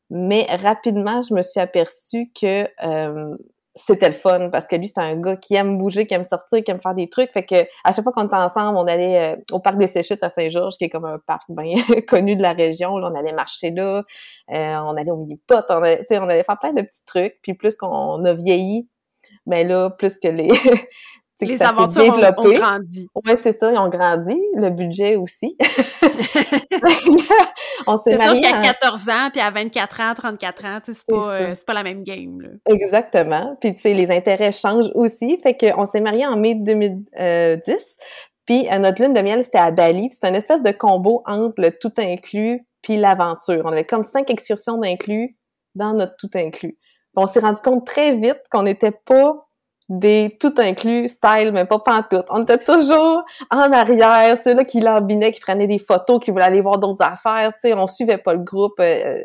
Mais 0.09 0.47
rapidement, 0.63 1.21
je 1.21 1.33
me 1.33 1.41
suis 1.41 1.59
aperçue 1.59 2.31
que 2.39 2.67
euh, 2.83 3.35
c'était 3.77 4.07
le 4.07 4.13
fun 4.13 4.49
parce 4.49 4.67
que 4.67 4.75
lui, 4.75 4.87
c'est 4.87 4.99
un 4.99 5.15
gars 5.15 5.35
qui 5.35 5.55
aime 5.55 5.77
bouger, 5.77 6.07
qui 6.07 6.13
aime 6.13 6.23
sortir, 6.23 6.63
qui 6.63 6.71
aime 6.71 6.79
faire 6.79 6.95
des 6.95 7.09
trucs. 7.09 7.31
Fait 7.31 7.45
que 7.45 7.63
à 7.83 7.91
chaque 7.91 8.03
fois 8.03 8.11
qu'on 8.13 8.25
était 8.25 8.35
ensemble, 8.35 8.77
on 8.77 8.87
allait 8.87 9.33
euh, 9.33 9.41
au 9.51 9.59
parc 9.59 9.77
des 9.77 9.87
Séchutes 9.87 10.23
à 10.23 10.29
Saint-Georges, 10.29 10.75
qui 10.77 10.85
est 10.85 10.89
comme 10.89 11.05
un 11.05 11.19
parc 11.19 11.43
bien 11.49 11.75
connu 12.07 12.35
de 12.35 12.41
la 12.41 12.53
région. 12.53 12.97
Là, 12.97 13.09
on 13.11 13.15
allait 13.15 13.33
marcher 13.33 13.71
là, 13.71 14.03
euh, 14.51 14.75
on 14.79 14.95
allait 14.95 15.11
au 15.11 15.17
milieu 15.17 15.37
on 15.49 15.83
allait, 15.83 16.03
on 16.11 16.29
allait 16.29 16.43
faire 16.43 16.59
plein 16.59 16.73
de 16.73 16.81
petits 16.81 17.05
trucs. 17.05 17.37
Puis 17.41 17.53
plus 17.53 17.75
qu'on 17.75 18.23
a 18.23 18.33
vieilli, 18.33 18.87
ben 19.45 19.67
là, 19.67 19.89
plus 19.89 20.19
que 20.19 20.27
les 20.27 20.49
les 21.41 21.61
aventures 21.61 22.17
ont, 22.37 22.53
grandi. 22.53 23.09
Oui, 23.15 23.33
c'est 23.37 23.57
ça, 23.59 23.71
ils 23.71 23.77
ont 23.77 23.89
grandi. 23.89 24.37
Le 24.55 24.69
budget 24.69 25.15
aussi. 25.15 25.57
on 27.87 27.97
s'est 27.97 28.17
mariés. 28.17 28.41
C'est 28.41 28.49
sûr 28.49 28.61
qu'à 28.61 28.73
14 28.73 29.09
ans, 29.09 29.29
puis 29.31 29.41
à 29.41 29.51
24 29.51 30.01
ans, 30.01 30.13
34 30.15 30.65
ans, 30.65 30.77
c'est 30.85 31.05
pas, 31.05 31.35
euh, 31.35 31.55
pas 31.65 31.73
la 31.73 31.83
même 31.83 32.03
game. 32.03 32.41
Là. 32.41 32.49
Exactement. 32.67 33.55
Puis, 33.61 33.75
tu 33.75 33.81
sais, 33.81 33.93
les 33.93 34.11
intérêts 34.11 34.51
changent 34.51 34.91
aussi. 34.95 35.37
Fait 35.37 35.55
qu'on 35.55 35.85
s'est 35.85 36.01
mariés 36.01 36.25
en 36.25 36.37
mai 36.37 36.55
2010. 36.55 37.97
Puis, 38.45 38.67
à 38.69 38.79
notre 38.79 39.01
lune 39.01 39.13
de 39.13 39.21
miel, 39.21 39.43
c'était 39.43 39.57
à 39.57 39.71
Bali. 39.71 40.09
C'était 40.11 40.29
une 40.29 40.35
espèce 40.35 40.61
de 40.61 40.71
combo 40.71 41.21
entre 41.25 41.61
le 41.61 41.71
tout 41.71 41.93
inclus 41.97 42.65
puis 42.81 42.97
l'aventure. 42.97 43.63
On 43.65 43.71
avait 43.71 43.85
comme 43.85 44.03
cinq 44.03 44.29
excursions 44.29 44.77
d'inclus 44.77 45.37
dans 45.75 45.93
notre 45.93 46.15
tout 46.17 46.29
inclus. 46.35 46.77
on 47.15 47.27
s'est 47.27 47.39
rendu 47.39 47.61
compte 47.61 47.85
très 47.85 48.15
vite 48.15 48.41
qu'on 48.51 48.63
n'était 48.63 48.91
pas 48.91 49.46
des 49.89 50.37
tout 50.39 50.53
inclus 50.57 51.07
style, 51.07 51.51
mais 51.53 51.65
pas 51.65 51.79
pantoute. 51.79 52.25
On 52.29 52.43
était 52.43 52.57
toujours 52.57 53.23
en 53.49 53.71
arrière, 53.71 54.37
ceux-là 54.37 54.65
qui 54.65 54.81
lambinaient, 54.81 55.31
qui 55.31 55.39
prenaient 55.39 55.67
des 55.67 55.79
photos, 55.79 56.19
qui 56.19 56.31
voulaient 56.31 56.45
aller 56.45 56.61
voir 56.61 56.77
d'autres 56.77 57.03
affaires, 57.03 57.53
tu 57.53 57.69
sais, 57.69 57.73
on 57.73 57.87
suivait 57.87 58.17
pas 58.17 58.33
le 58.33 58.43
groupe. 58.43 58.79
Euh, 58.79 59.19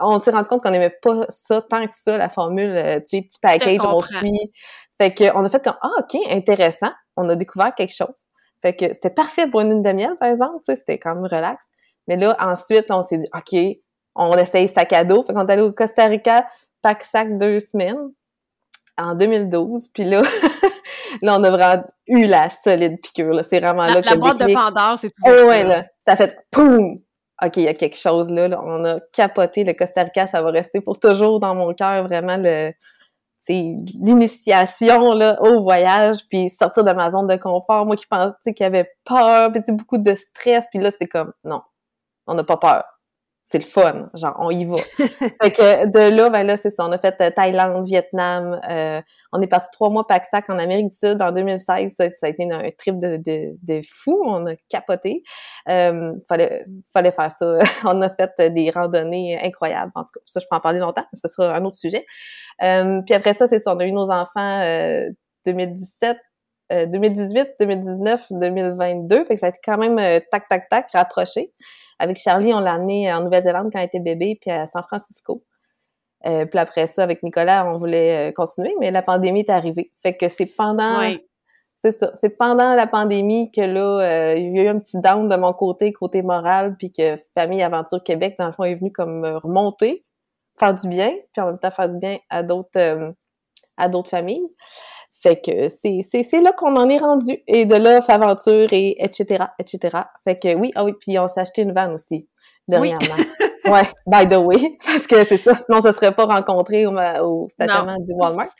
on 0.00 0.20
s'est 0.20 0.32
rendu 0.32 0.48
compte 0.48 0.62
qu'on 0.62 0.72
aimait 0.72 0.96
pas 1.02 1.24
ça 1.28 1.62
tant 1.62 1.86
que 1.86 1.94
ça, 1.94 2.18
la 2.18 2.28
formule, 2.28 2.70
euh, 2.70 3.00
tu 3.00 3.16
sais, 3.16 3.22
petit 3.22 3.38
package, 3.40 3.78
on 3.84 4.02
suit. 4.02 4.52
Fait 5.00 5.14
que 5.14 5.24
on 5.36 5.44
a 5.44 5.48
fait 5.48 5.62
comme, 5.62 5.76
ah, 5.80 5.90
OK, 6.00 6.20
intéressant. 6.30 6.90
On 7.16 7.28
a 7.28 7.36
découvert 7.36 7.74
quelque 7.74 7.94
chose. 7.94 8.28
Fait 8.60 8.74
que 8.74 8.92
c'était 8.92 9.10
parfait 9.10 9.46
pour 9.46 9.60
une 9.60 9.70
lune 9.70 9.82
de 9.82 9.92
miel, 9.92 10.16
par 10.18 10.30
exemple, 10.30 10.58
tu 10.58 10.72
sais, 10.72 10.76
c'était 10.76 10.98
quand 10.98 11.14
même 11.14 11.24
relax. 11.24 11.68
Mais 12.08 12.16
là, 12.16 12.36
ensuite, 12.40 12.86
on 12.90 13.02
s'est 13.02 13.18
dit, 13.18 13.28
OK, 13.34 13.58
on 14.16 14.36
essaye 14.36 14.68
sac 14.68 14.92
à 14.92 15.04
dos. 15.04 15.22
Fait 15.22 15.32
qu'on 15.32 15.46
est 15.46 15.52
allé 15.52 15.62
au 15.62 15.72
Costa 15.72 16.04
Rica, 16.06 16.46
pack 16.82 17.02
sac 17.02 17.38
deux 17.38 17.60
semaines 17.60 18.10
en 18.98 19.14
2012. 19.14 19.88
Puis 19.88 20.04
là, 20.04 20.22
là, 21.22 21.36
on 21.38 21.44
a 21.44 21.50
vraiment 21.50 21.84
eu 22.06 22.26
la 22.26 22.50
solide 22.50 23.00
piqûre. 23.00 23.44
C'est 23.44 23.60
vraiment 23.60 23.86
là 23.86 24.02
que 24.02 24.08
La 24.08 24.16
boîte 24.16 24.38
de 24.38 24.52
Pandore, 24.52 24.98
c'est 25.00 25.08
tout. 25.08 25.22
Oh, 25.26 25.48
ouais, 25.48 25.64
là. 25.64 25.84
Ça 26.00 26.16
fait 26.16 26.38
poum! 26.50 27.00
OK, 27.44 27.56
il 27.56 27.64
y 27.64 27.68
a 27.68 27.74
quelque 27.74 27.96
chose 27.96 28.30
là, 28.30 28.48
On 28.64 28.84
a 28.84 29.00
capoté 29.12 29.64
le 29.64 29.72
Costa 29.72 30.04
Rica. 30.04 30.26
Ça 30.26 30.40
va 30.40 30.50
rester 30.50 30.80
pour 30.80 30.98
toujours 30.98 31.40
dans 31.40 31.54
mon 31.54 31.74
cœur, 31.74 32.04
vraiment, 32.04 32.36
le 32.36 32.72
l'initiation 33.48 35.12
là 35.12 35.38
au 35.42 35.62
voyage 35.62 36.26
puis 36.28 36.48
sortir 36.48 36.84
de 36.84 36.92
ma 36.92 37.10
zone 37.10 37.26
de 37.26 37.36
confort 37.36 37.84
moi 37.84 37.96
qui 37.96 38.06
pensais 38.06 38.54
qu'il 38.54 38.64
y 38.64 38.66
avait 38.66 38.90
peur 39.04 39.52
puis 39.52 39.60
beaucoup 39.68 39.98
de 39.98 40.14
stress 40.14 40.66
puis 40.70 40.80
là 40.80 40.90
c'est 40.90 41.06
comme 41.06 41.32
non 41.44 41.60
On 42.26 42.34
n'a 42.34 42.44
pas 42.44 42.56
peur 42.56 42.84
c'est 43.46 43.58
le 43.58 43.64
fun, 43.64 44.08
genre 44.14 44.34
on 44.38 44.50
y 44.50 44.64
va. 44.64 44.78
fait 44.98 45.52
que 45.52 45.86
de 45.86 46.16
là, 46.16 46.30
ben 46.30 46.44
là, 46.44 46.56
c'est 46.56 46.70
ça. 46.70 46.86
On 46.86 46.92
a 46.92 46.98
fait 46.98 47.14
euh, 47.20 47.30
Thaïlande, 47.30 47.84
Vietnam. 47.84 48.58
Euh, 48.70 49.02
on 49.32 49.42
est 49.42 49.46
parti 49.46 49.68
trois 49.70 49.90
mois 49.90 50.06
Paxac 50.06 50.48
en 50.48 50.58
Amérique 50.58 50.88
du 50.88 50.96
Sud 50.96 51.20
en 51.20 51.30
2016. 51.30 51.94
Ça, 51.94 52.04
a 52.22 52.28
été 52.28 52.50
un 52.50 52.70
trip 52.78 52.98
de, 52.98 53.18
de, 53.18 53.54
de 53.62 53.82
fou. 53.86 54.18
On 54.24 54.46
a 54.46 54.54
capoté. 54.70 55.22
Euh, 55.68 56.14
fallait, 56.26 56.64
fallait 56.94 57.12
faire 57.12 57.30
ça. 57.30 57.58
on 57.84 58.00
a 58.00 58.08
fait 58.08 58.50
des 58.50 58.70
randonnées 58.70 59.38
incroyables. 59.38 59.92
En 59.94 60.04
tout 60.04 60.12
cas, 60.14 60.20
ça, 60.24 60.40
je 60.40 60.46
peux 60.50 60.56
en 60.56 60.60
parler 60.60 60.78
longtemps. 60.78 61.04
Ce 61.12 61.28
sera 61.28 61.54
un 61.54 61.64
autre 61.66 61.76
sujet. 61.76 62.06
Euh, 62.62 63.02
puis 63.04 63.14
après 63.14 63.34
ça, 63.34 63.46
c'est 63.46 63.58
ça. 63.58 63.74
On 63.74 63.78
a 63.78 63.84
eu 63.84 63.92
nos 63.92 64.10
enfants 64.10 65.06
2017. 65.44 66.16
2018, 66.70 67.56
2019, 67.60 68.26
2022, 68.30 69.26
fait 69.26 69.34
que 69.34 69.40
ça 69.40 69.46
a 69.46 69.48
été 69.50 69.58
quand 69.62 69.76
même 69.76 69.96
tac 70.30 70.48
tac 70.48 70.66
tac 70.70 70.86
rapproché. 70.94 71.52
Avec 71.98 72.16
Charlie, 72.16 72.52
on 72.52 72.60
l'a 72.60 72.74
amené 72.74 73.12
en 73.12 73.22
Nouvelle-Zélande 73.22 73.70
quand 73.72 73.78
elle 73.78 73.86
était 73.86 74.00
bébé, 74.00 74.38
puis 74.40 74.50
à 74.50 74.66
San 74.66 74.82
Francisco. 74.82 75.42
Euh, 76.26 76.46
puis 76.46 76.58
après 76.58 76.86
ça, 76.86 77.02
avec 77.02 77.22
Nicolas, 77.22 77.66
on 77.66 77.76
voulait 77.76 78.30
euh, 78.30 78.32
continuer, 78.32 78.74
mais 78.80 78.90
la 78.90 79.02
pandémie 79.02 79.40
est 79.40 79.50
arrivée. 79.50 79.92
Fait 80.02 80.16
que 80.16 80.28
c'est 80.28 80.46
pendant... 80.46 81.00
C'est 81.76 81.92
ça. 81.92 82.12
C'est 82.14 82.30
pendant 82.30 82.74
la 82.74 82.86
pandémie 82.86 83.50
que 83.50 83.60
là, 83.60 84.32
euh, 84.32 84.34
il 84.38 84.56
y 84.56 84.60
a 84.60 84.62
eu 84.62 84.68
un 84.68 84.78
petit 84.78 84.98
down 85.00 85.28
de 85.28 85.36
mon 85.36 85.52
côté, 85.52 85.92
côté 85.92 86.22
moral, 86.22 86.76
puis 86.78 86.90
que 86.90 87.16
Famille 87.36 87.62
Aventure 87.62 88.02
Québec, 88.02 88.36
dans 88.38 88.46
le 88.46 88.54
fond, 88.54 88.64
est 88.64 88.74
venu 88.74 88.90
comme 88.90 89.22
remonter, 89.42 90.02
faire 90.58 90.72
du 90.72 90.88
bien, 90.88 91.12
puis 91.32 91.42
en 91.42 91.46
même 91.46 91.58
temps 91.58 91.70
faire 91.70 91.90
du 91.90 91.98
bien 91.98 92.16
à 92.30 92.42
d'autres 92.42 93.12
à 93.76 93.88
d'autres 93.88 94.08
familles. 94.08 94.46
Fait 95.24 95.40
que 95.40 95.70
c'est, 95.70 96.00
c'est, 96.02 96.22
c'est 96.22 96.42
là 96.42 96.52
qu'on 96.52 96.76
en 96.76 96.86
est 96.90 96.98
rendu. 96.98 97.42
Et 97.48 97.64
de 97.64 97.76
là, 97.76 98.02
Faventure 98.02 98.70
et 98.72 99.02
etc., 99.02 99.46
etc. 99.58 100.00
Fait 100.22 100.38
que 100.38 100.54
oui, 100.54 100.70
ah 100.74 100.84
oui, 100.84 100.92
puis 101.00 101.18
on 101.18 101.28
s'est 101.28 101.40
acheté 101.40 101.62
une 101.62 101.72
vanne 101.72 101.94
aussi, 101.94 102.28
dernièrement. 102.68 103.16
ouais, 103.64 103.88
by 104.06 104.28
the 104.28 104.36
way, 104.36 104.76
parce 104.84 105.06
que 105.06 105.24
c'est 105.24 105.38
ça, 105.38 105.54
sinon 105.54 105.80
ça 105.80 105.92
serait 105.92 106.14
pas 106.14 106.26
rencontré 106.26 106.84
au, 106.84 106.92
au 107.22 107.48
stationnement 107.48 107.96
du 108.00 108.12
Walmart. 108.12 108.50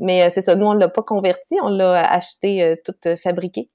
Mais 0.00 0.24
euh, 0.24 0.30
c'est 0.34 0.42
ça, 0.42 0.56
nous 0.56 0.66
on 0.66 0.72
l'a 0.72 0.88
pas 0.88 1.04
converti, 1.04 1.58
on 1.62 1.68
l'a 1.68 2.00
acheté 2.00 2.64
euh, 2.64 2.74
toute 2.84 3.16
fabriquée. 3.16 3.70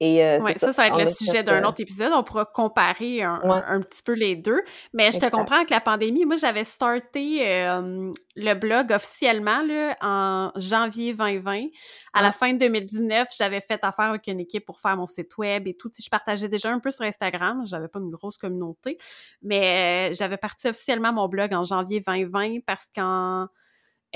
Et 0.00 0.24
euh, 0.24 0.38
ça, 0.58 0.72
ça, 0.72 0.82
va 0.82 0.86
être 0.86 1.04
le 1.04 1.10
sujet 1.10 1.42
d'un 1.42 1.64
euh, 1.64 1.68
autre 1.68 1.80
épisode. 1.80 2.12
On 2.12 2.22
pourra 2.22 2.44
comparer 2.44 3.22
un, 3.22 3.80
petit 3.80 4.02
peu 4.04 4.12
les 4.12 4.36
deux. 4.36 4.62
Mais 4.92 5.10
je 5.10 5.18
te 5.18 5.28
comprends 5.28 5.64
que 5.64 5.70
la 5.72 5.80
pandémie, 5.80 6.24
moi, 6.24 6.36
j'avais 6.36 6.64
starté 6.64 7.40
euh, 7.48 8.12
le 8.36 8.54
blog 8.54 8.92
officiellement 8.92 9.60
là, 9.62 9.96
en 10.00 10.52
janvier 10.56 11.14
2020. 11.14 11.66
À 12.14 12.22
la 12.22 12.30
fin 12.30 12.52
de 12.52 12.58
2019, 12.58 13.28
j'avais 13.36 13.60
fait 13.60 13.84
affaire 13.84 14.06
avec 14.06 14.28
une 14.28 14.38
équipe 14.38 14.64
pour 14.64 14.80
faire 14.80 14.96
mon 14.96 15.06
site 15.06 15.36
web 15.36 15.66
et 15.66 15.74
tout. 15.74 15.90
Je 15.98 16.08
partageais 16.08 16.48
déjà 16.48 16.70
un 16.70 16.78
peu 16.78 16.92
sur 16.92 17.04
Instagram. 17.04 17.64
J'avais 17.66 17.88
pas 17.88 17.98
une 17.98 18.10
grosse 18.10 18.38
communauté. 18.38 18.98
Mais 19.42 20.14
j'avais 20.14 20.36
parti 20.36 20.68
officiellement 20.68 21.12
mon 21.12 21.26
blog 21.26 21.52
en 21.54 21.64
janvier 21.64 22.00
2020 22.06 22.60
parce 22.64 22.86
qu'en 22.94 23.48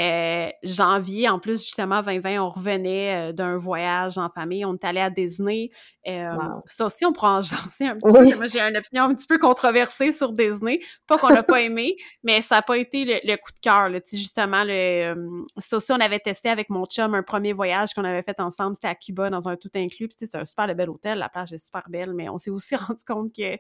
euh, 0.01 0.49
janvier, 0.63 1.29
en 1.29 1.39
plus, 1.39 1.61
justement, 1.63 2.03
2020, 2.03 2.43
on 2.43 2.49
revenait 2.49 3.31
euh, 3.31 3.33
d'un 3.33 3.59
voyage 3.59 4.17
en 4.17 4.31
famille. 4.31 4.65
On 4.65 4.75
est 4.75 4.85
allé 4.85 5.01
à 5.01 5.11
Disney. 5.11 5.69
Euh, 6.09 6.31
ça 6.67 6.87
aussi, 6.87 7.05
on 7.05 7.13
pourra 7.13 7.37
en 7.37 7.41
janser 7.43 7.87
un 7.87 7.97
petit 7.97 8.13
peu. 8.13 8.37
Moi, 8.37 8.47
j'ai 8.47 8.61
une 8.61 8.77
opinion 8.79 9.05
un 9.05 9.15
petit 9.15 9.27
peu 9.27 9.39
controversée 9.39 10.13
sur 10.13 10.33
Disney. 10.33 10.81
Pas 11.07 11.19
qu'on 11.19 11.29
l'a 11.29 11.43
pas 11.43 11.61
aimé, 11.61 11.97
mais 12.23 12.41
ça 12.41 12.57
n'a 12.57 12.63
pas 12.63 12.79
été 12.79 13.05
le, 13.05 13.37
coup 13.37 13.53
de 13.53 13.61
cœur. 13.61 13.91
Justement, 14.11 14.65
le, 14.65 15.45
ça 15.59 15.77
aussi, 15.77 15.93
on 15.93 16.01
avait 16.01 16.21
testé 16.21 16.49
avec 16.49 16.71
mon 16.71 16.87
chum 16.87 17.15
un 17.15 17.23
premier 17.23 17.53
voyage 17.53 17.93
qu'on 17.93 18.05
avait 18.05 18.23
fait 18.23 18.41
ensemble. 18.41 18.77
C'était 18.77 18.89
à 18.89 18.95
Cuba, 18.95 19.29
dans 19.29 19.47
un 19.47 19.57
tout 19.57 19.71
inclus. 19.75 20.09
C'était 20.19 20.39
un 20.39 20.47
super 20.47 20.75
bel 20.75 20.89
hôtel. 20.89 21.19
La 21.19 21.29
plage 21.29 21.53
est 21.53 21.63
super 21.63 21.85
belle, 21.91 22.15
mais 22.15 22.31
on 22.31 22.39
s'est 22.39 22.51
aussi 22.51 22.77
rendu 22.77 23.05
compte 23.07 23.35
que 23.37 23.59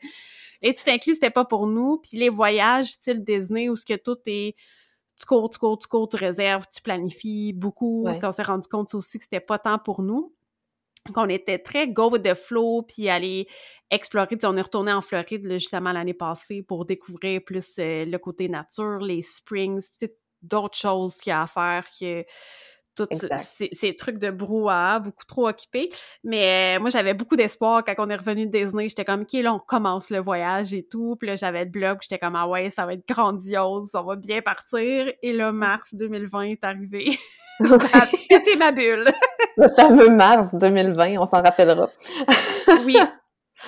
les 0.62 0.74
tout 0.74 0.88
inclus, 0.88 1.14
c'était 1.14 1.30
pas 1.30 1.44
pour 1.44 1.66
nous. 1.66 1.98
Puis 1.98 2.16
les 2.16 2.30
voyages 2.30 2.92
style 2.92 3.22
Disney, 3.22 3.68
où 3.68 3.76
ce 3.76 3.84
que 3.84 3.96
tout 3.96 4.16
est 4.24 4.54
tu 5.18 5.26
cours, 5.26 5.50
tu 5.50 5.58
cours, 5.58 5.78
tu 5.78 5.88
cours, 5.88 6.08
tu 6.08 6.16
réserves, 6.16 6.66
tu 6.72 6.82
planifies 6.82 7.52
beaucoup. 7.52 8.06
On 8.06 8.32
s'est 8.32 8.42
rendu 8.42 8.68
compte 8.68 8.94
aussi 8.94 9.18
que 9.18 9.24
c'était 9.24 9.40
pas 9.40 9.58
tant 9.58 9.78
pour 9.78 10.02
nous. 10.02 10.34
Qu'on 11.12 11.28
était 11.28 11.58
très 11.58 11.88
go 11.88 12.10
with 12.10 12.22
the 12.22 12.34
flow, 12.34 12.82
puis 12.82 13.08
aller 13.08 13.48
explorer. 13.90 14.38
on 14.44 14.56
est 14.56 14.62
retourné 14.62 14.92
en 14.92 15.02
Floride 15.02 15.50
justement 15.50 15.90
l'année 15.90 16.14
passée 16.14 16.62
pour 16.62 16.84
découvrir 16.84 17.40
plus 17.44 17.72
euh, 17.80 18.04
le 18.04 18.18
côté 18.18 18.48
nature, 18.48 19.00
les 19.00 19.20
springs, 19.20 19.82
d'autres 20.42 20.78
choses 20.78 21.16
qu'il 21.16 21.30
y 21.30 21.32
a 21.32 21.42
à 21.42 21.46
faire 21.48 21.86
que 21.98 22.24
tous 22.96 23.06
ces, 23.72 23.96
trucs 23.96 24.18
de 24.18 24.30
brouhaha, 24.30 24.98
beaucoup 24.98 25.24
trop 25.26 25.48
occupés. 25.48 25.90
Mais 26.24 26.76
euh, 26.76 26.80
moi, 26.80 26.90
j'avais 26.90 27.14
beaucoup 27.14 27.36
d'espoir 27.36 27.84
quand 27.84 27.94
on 27.98 28.10
est 28.10 28.16
revenu 28.16 28.46
de 28.46 28.50
Disney. 28.50 28.88
J'étais 28.88 29.04
comme, 29.04 29.22
OK, 29.22 29.32
là, 29.34 29.52
on 29.54 29.58
commence 29.58 30.10
le 30.10 30.18
voyage 30.18 30.74
et 30.74 30.86
tout. 30.86 31.16
Puis 31.16 31.28
là, 31.28 31.36
j'avais 31.36 31.64
le 31.64 31.70
blog, 31.70 31.98
j'étais 32.02 32.18
comme, 32.18 32.36
ah 32.36 32.46
ouais, 32.46 32.70
ça 32.70 32.86
va 32.86 32.94
être 32.94 33.06
grandiose, 33.06 33.88
ça 33.90 34.02
va 34.02 34.16
bien 34.16 34.42
partir. 34.42 35.12
Et 35.22 35.32
là, 35.32 35.52
mars 35.52 35.94
2020 35.94 36.42
est 36.42 36.64
arrivé. 36.64 37.18
C'était 37.60 38.56
ma 38.58 38.72
bulle. 38.72 39.04
le 39.56 39.68
fameux 39.68 40.10
mars 40.10 40.54
2020, 40.54 41.18
on 41.18 41.26
s'en 41.26 41.42
rappellera. 41.42 41.88
oui. 42.84 42.96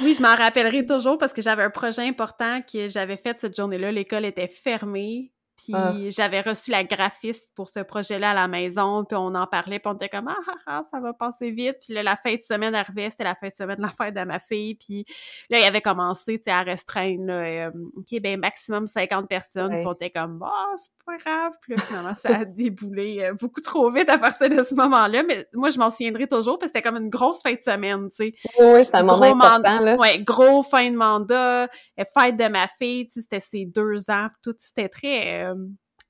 Oui, 0.03 0.13
je 0.13 0.21
m'en 0.21 0.35
rappellerai 0.35 0.87
toujours 0.87 1.19
parce 1.19 1.33
que 1.33 1.41
j'avais 1.41 1.63
un 1.63 1.71
projet 1.71 2.03
important 2.03 2.61
que 2.63 2.89
j'avais 2.89 3.17
fait 3.17 3.37
cette 3.41 3.57
journée-là. 3.57 3.93
L'école 3.93 4.25
était 4.25 4.49
fermée. 4.49 5.34
Ah. 5.73 5.93
Puis 5.93 6.11
j'avais 6.11 6.41
reçu 6.41 6.71
la 6.71 6.85
graphiste 6.85 7.51
pour 7.55 7.69
ce 7.69 7.81
projet-là 7.81 8.31
à 8.31 8.35
la 8.35 8.49
maison, 8.49 9.05
puis 9.05 9.17
on 9.17 9.35
en 9.35 9.47
parlait, 9.47 9.79
puis 9.79 9.91
on 9.91 9.95
était 9.95 10.09
comme 10.09 10.29
ah, 10.29 10.37
ah, 10.47 10.55
ah 10.67 10.83
ça 10.91 11.01
va 11.01 11.13
passer 11.13 11.51
vite. 11.51 11.77
Puis 11.85 11.95
là, 11.95 12.03
la 12.03 12.17
fin 12.17 12.35
de 12.35 12.43
semaine 12.43 12.75
arrivait, 12.75 13.11
c'était 13.11 13.25
la 13.25 13.35
fin 13.35 13.49
de 13.49 13.55
semaine 13.57 13.77
de 13.77 13.83
la 13.83 13.89
fête 13.89 14.15
de 14.15 14.25
ma 14.25 14.39
fille, 14.39 14.75
puis 14.75 15.05
là, 15.51 15.59
il 15.59 15.65
avait 15.65 15.81
commencé 15.81 16.43
à 16.47 16.63
restreindre, 16.63 17.27
là, 17.27 17.69
euh, 17.69 17.71
OK, 17.97 18.21
ben 18.21 18.39
maximum 18.39 18.87
50 18.87 19.29
personnes, 19.29 19.71
puis 19.71 19.87
on 19.87 19.95
était 19.95 20.11
comme 20.11 20.43
ah, 20.45 20.73
c'est 20.77 20.93
pas 21.07 21.17
grave. 21.17 21.53
Puis 21.63 21.75
là, 21.75 21.83
finalement, 21.83 22.15
ça 22.15 22.29
a 22.41 22.45
déboulé 22.45 23.23
euh, 23.23 23.35
beaucoup 23.35 23.61
trop 23.61 23.91
vite 23.91 24.09
à 24.09 24.19
partir 24.19 24.49
de 24.49 24.63
ce 24.63 24.75
moment-là, 24.75 25.23
mais 25.23 25.47
moi, 25.55 25.71
je 25.71 25.79
m'en 25.79 25.91
souviendrai 25.91 26.27
toujours, 26.27 26.59
parce 26.59 26.73
que 26.73 26.79
c'était 26.79 26.89
comme 26.89 27.01
une 27.01 27.11
grosse 27.11 27.43
fin 27.43 27.53
de 27.53 27.63
semaine, 27.65 28.11
tu 28.11 28.17
sais. 28.17 28.35
Oui, 28.59 28.85
c'est 28.85 28.95
un 28.95 29.03
moment 29.03 29.23
important, 29.23 29.81
là. 29.81 29.97
Ouais, 29.97 30.19
gros 30.19 30.63
fin 30.63 30.91
de 30.91 30.97
mandat, 30.97 31.65
euh, 31.65 32.05
fête 32.19 32.37
de 32.37 32.49
ma 32.49 32.69
fille, 32.79 33.07
tu 33.07 33.15
sais, 33.15 33.21
c'était 33.23 33.41
ses 33.41 33.65
deux 33.67 34.11
ans, 34.11 34.29
tout, 34.43 34.55
c'était 34.59 34.89
très 34.89 35.44
euh, 35.45 35.55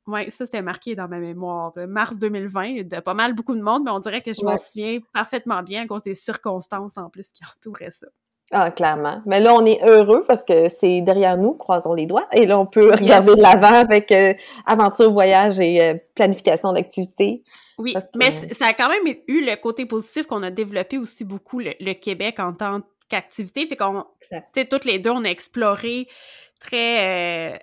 oui, 0.07 0.31
ça, 0.31 0.45
c'était 0.45 0.63
marqué 0.63 0.95
dans 0.95 1.09
ma 1.09 1.19
mémoire. 1.19 1.73
Mars 1.89 2.17
2020, 2.19 2.65
il 2.65 2.89
y 2.89 2.95
a 2.95 3.03
pas 3.03 3.15
mal 3.15 3.35
beaucoup 3.35 3.55
de 3.55 3.63
monde, 3.63 3.85
mais 3.85 3.91
on 3.91 4.01
dirait 4.01 4.21
que 4.21 4.35
je 4.35 4.45
m'en 4.45 4.59
souviens 4.59 4.99
parfaitement 5.13 5.63
bien 5.63 5.85
à 5.85 5.87
cause 5.87 6.03
des 6.03 6.15
circonstances 6.15 6.99
en 6.99 7.09
plus 7.09 7.29
qui 7.29 7.43
entouraient 7.45 7.91
ça. 7.91 8.07
Ah, 8.53 8.71
clairement. 8.71 9.23
Mais 9.25 9.41
là, 9.41 9.55
on 9.55 9.65
est 9.65 9.83
heureux 9.83 10.25
parce 10.27 10.45
que 10.45 10.69
c'est 10.69 11.01
derrière 11.01 11.39
nous, 11.39 11.55
croisons 11.55 11.95
les 11.95 12.05
doigts. 12.05 12.29
Et 12.33 12.47
là, 12.47 12.59
on 12.59 12.67
peut 12.67 12.93
regarder 12.93 13.35
de 13.35 13.41
l'avant 13.41 13.75
avec 13.75 14.13
euh, 14.13 14.35
aventure, 14.67 15.11
voyage 15.11 15.59
et 15.59 15.81
euh, 15.83 15.95
planification 16.15 16.73
d'activités. 16.73 17.43
Oui, 17.79 17.95
mais 18.15 18.31
ça 18.53 18.67
a 18.67 18.73
quand 18.73 18.89
même 18.89 19.17
eu 19.27 19.45
le 19.45 19.57
côté 19.57 19.87
positif 19.87 20.27
qu'on 20.27 20.45
a 20.45 20.51
développé 20.51 20.99
aussi 20.99 21.25
beaucoup 21.25 21.59
le, 21.59 21.93
Québec 21.95 22.39
en 22.39 22.53
tant 22.53 22.83
qu'activité. 23.09 23.67
Fait 23.67 23.77
qu'on, 23.77 24.05
tu 24.21 24.37
sais, 24.55 24.65
toutes 24.67 24.85
les 24.85 25.01
deux, 25.01 25.11
on 25.11 25.25
a 25.25 25.29
exploré 25.29 26.07
très 26.61 27.59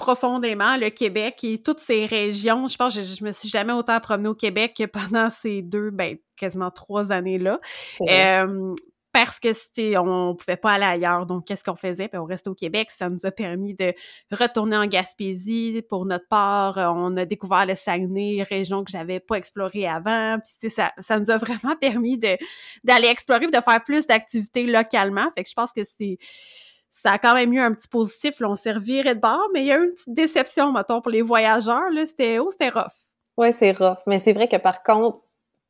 profondément 0.00 0.78
le 0.78 0.88
Québec 0.88 1.44
et 1.44 1.62
toutes 1.62 1.78
ces 1.78 2.06
régions. 2.06 2.66
Je 2.66 2.76
pense 2.76 2.96
que 2.96 3.02
je, 3.02 3.22
me 3.22 3.32
suis 3.32 3.48
jamais 3.48 3.74
autant 3.74 4.00
promenée 4.00 4.30
au 4.30 4.34
Québec 4.34 4.74
que 4.76 4.86
pendant 4.86 5.30
ces 5.30 5.62
deux, 5.62 5.90
ben, 5.90 6.16
quasiment 6.36 6.70
trois 6.70 7.12
années-là. 7.12 7.60
Euh, 8.08 8.74
parce 9.12 9.38
que 9.40 9.52
c'était, 9.52 9.98
on 9.98 10.34
pouvait 10.34 10.56
pas 10.56 10.72
aller 10.72 10.84
ailleurs. 10.84 11.26
Donc, 11.26 11.44
qu'est-ce 11.44 11.64
qu'on 11.64 11.74
faisait? 11.74 12.08
Puis 12.08 12.18
on 12.18 12.24
restait 12.24 12.48
au 12.48 12.54
Québec. 12.54 12.90
Ça 12.90 13.10
nous 13.10 13.26
a 13.26 13.30
permis 13.30 13.74
de 13.74 13.92
retourner 14.32 14.76
en 14.76 14.86
Gaspésie. 14.86 15.82
Pour 15.88 16.06
notre 16.06 16.28
part, 16.28 16.78
on 16.78 17.16
a 17.16 17.26
découvert 17.26 17.66
le 17.66 17.74
Saguenay, 17.74 18.42
région 18.48 18.84
que 18.84 18.90
j'avais 18.90 19.20
pas 19.20 19.34
explorée 19.34 19.86
avant. 19.86 20.38
Puis 20.60 20.70
ça, 20.70 20.92
ça 20.98 21.18
nous 21.18 21.30
a 21.30 21.36
vraiment 21.36 21.76
permis 21.80 22.16
de 22.16 22.38
d'aller 22.84 23.08
explorer 23.08 23.48
de 23.48 23.60
faire 23.60 23.84
plus 23.84 24.06
d'activités 24.06 24.64
localement. 24.64 25.30
Fait 25.34 25.42
que 25.42 25.50
je 25.50 25.54
pense 25.54 25.72
que 25.72 25.82
c'est 25.98 26.16
ça 27.02 27.12
a 27.12 27.18
quand 27.18 27.34
même 27.34 27.52
eu 27.52 27.60
un 27.60 27.72
petit 27.72 27.88
positif. 27.88 28.40
Là, 28.40 28.50
on 28.50 28.56
s'est 28.56 28.72
de 28.72 29.14
bord, 29.14 29.48
mais 29.52 29.60
il 29.62 29.66
y 29.66 29.72
a 29.72 29.78
eu 29.78 29.84
une 29.84 29.92
petite 29.92 30.14
déception, 30.14 30.72
mettons, 30.72 31.00
pour 31.00 31.10
les 31.10 31.22
voyageurs. 31.22 31.90
Là, 31.90 32.04
c'était, 32.06 32.38
oh, 32.38 32.50
c'était 32.50 32.68
rough. 32.68 32.92
Oui, 33.36 33.52
c'est 33.52 33.72
rough. 33.72 33.98
Mais 34.06 34.18
c'est 34.18 34.32
vrai 34.32 34.48
que 34.48 34.56
par 34.56 34.82
contre, 34.82 35.18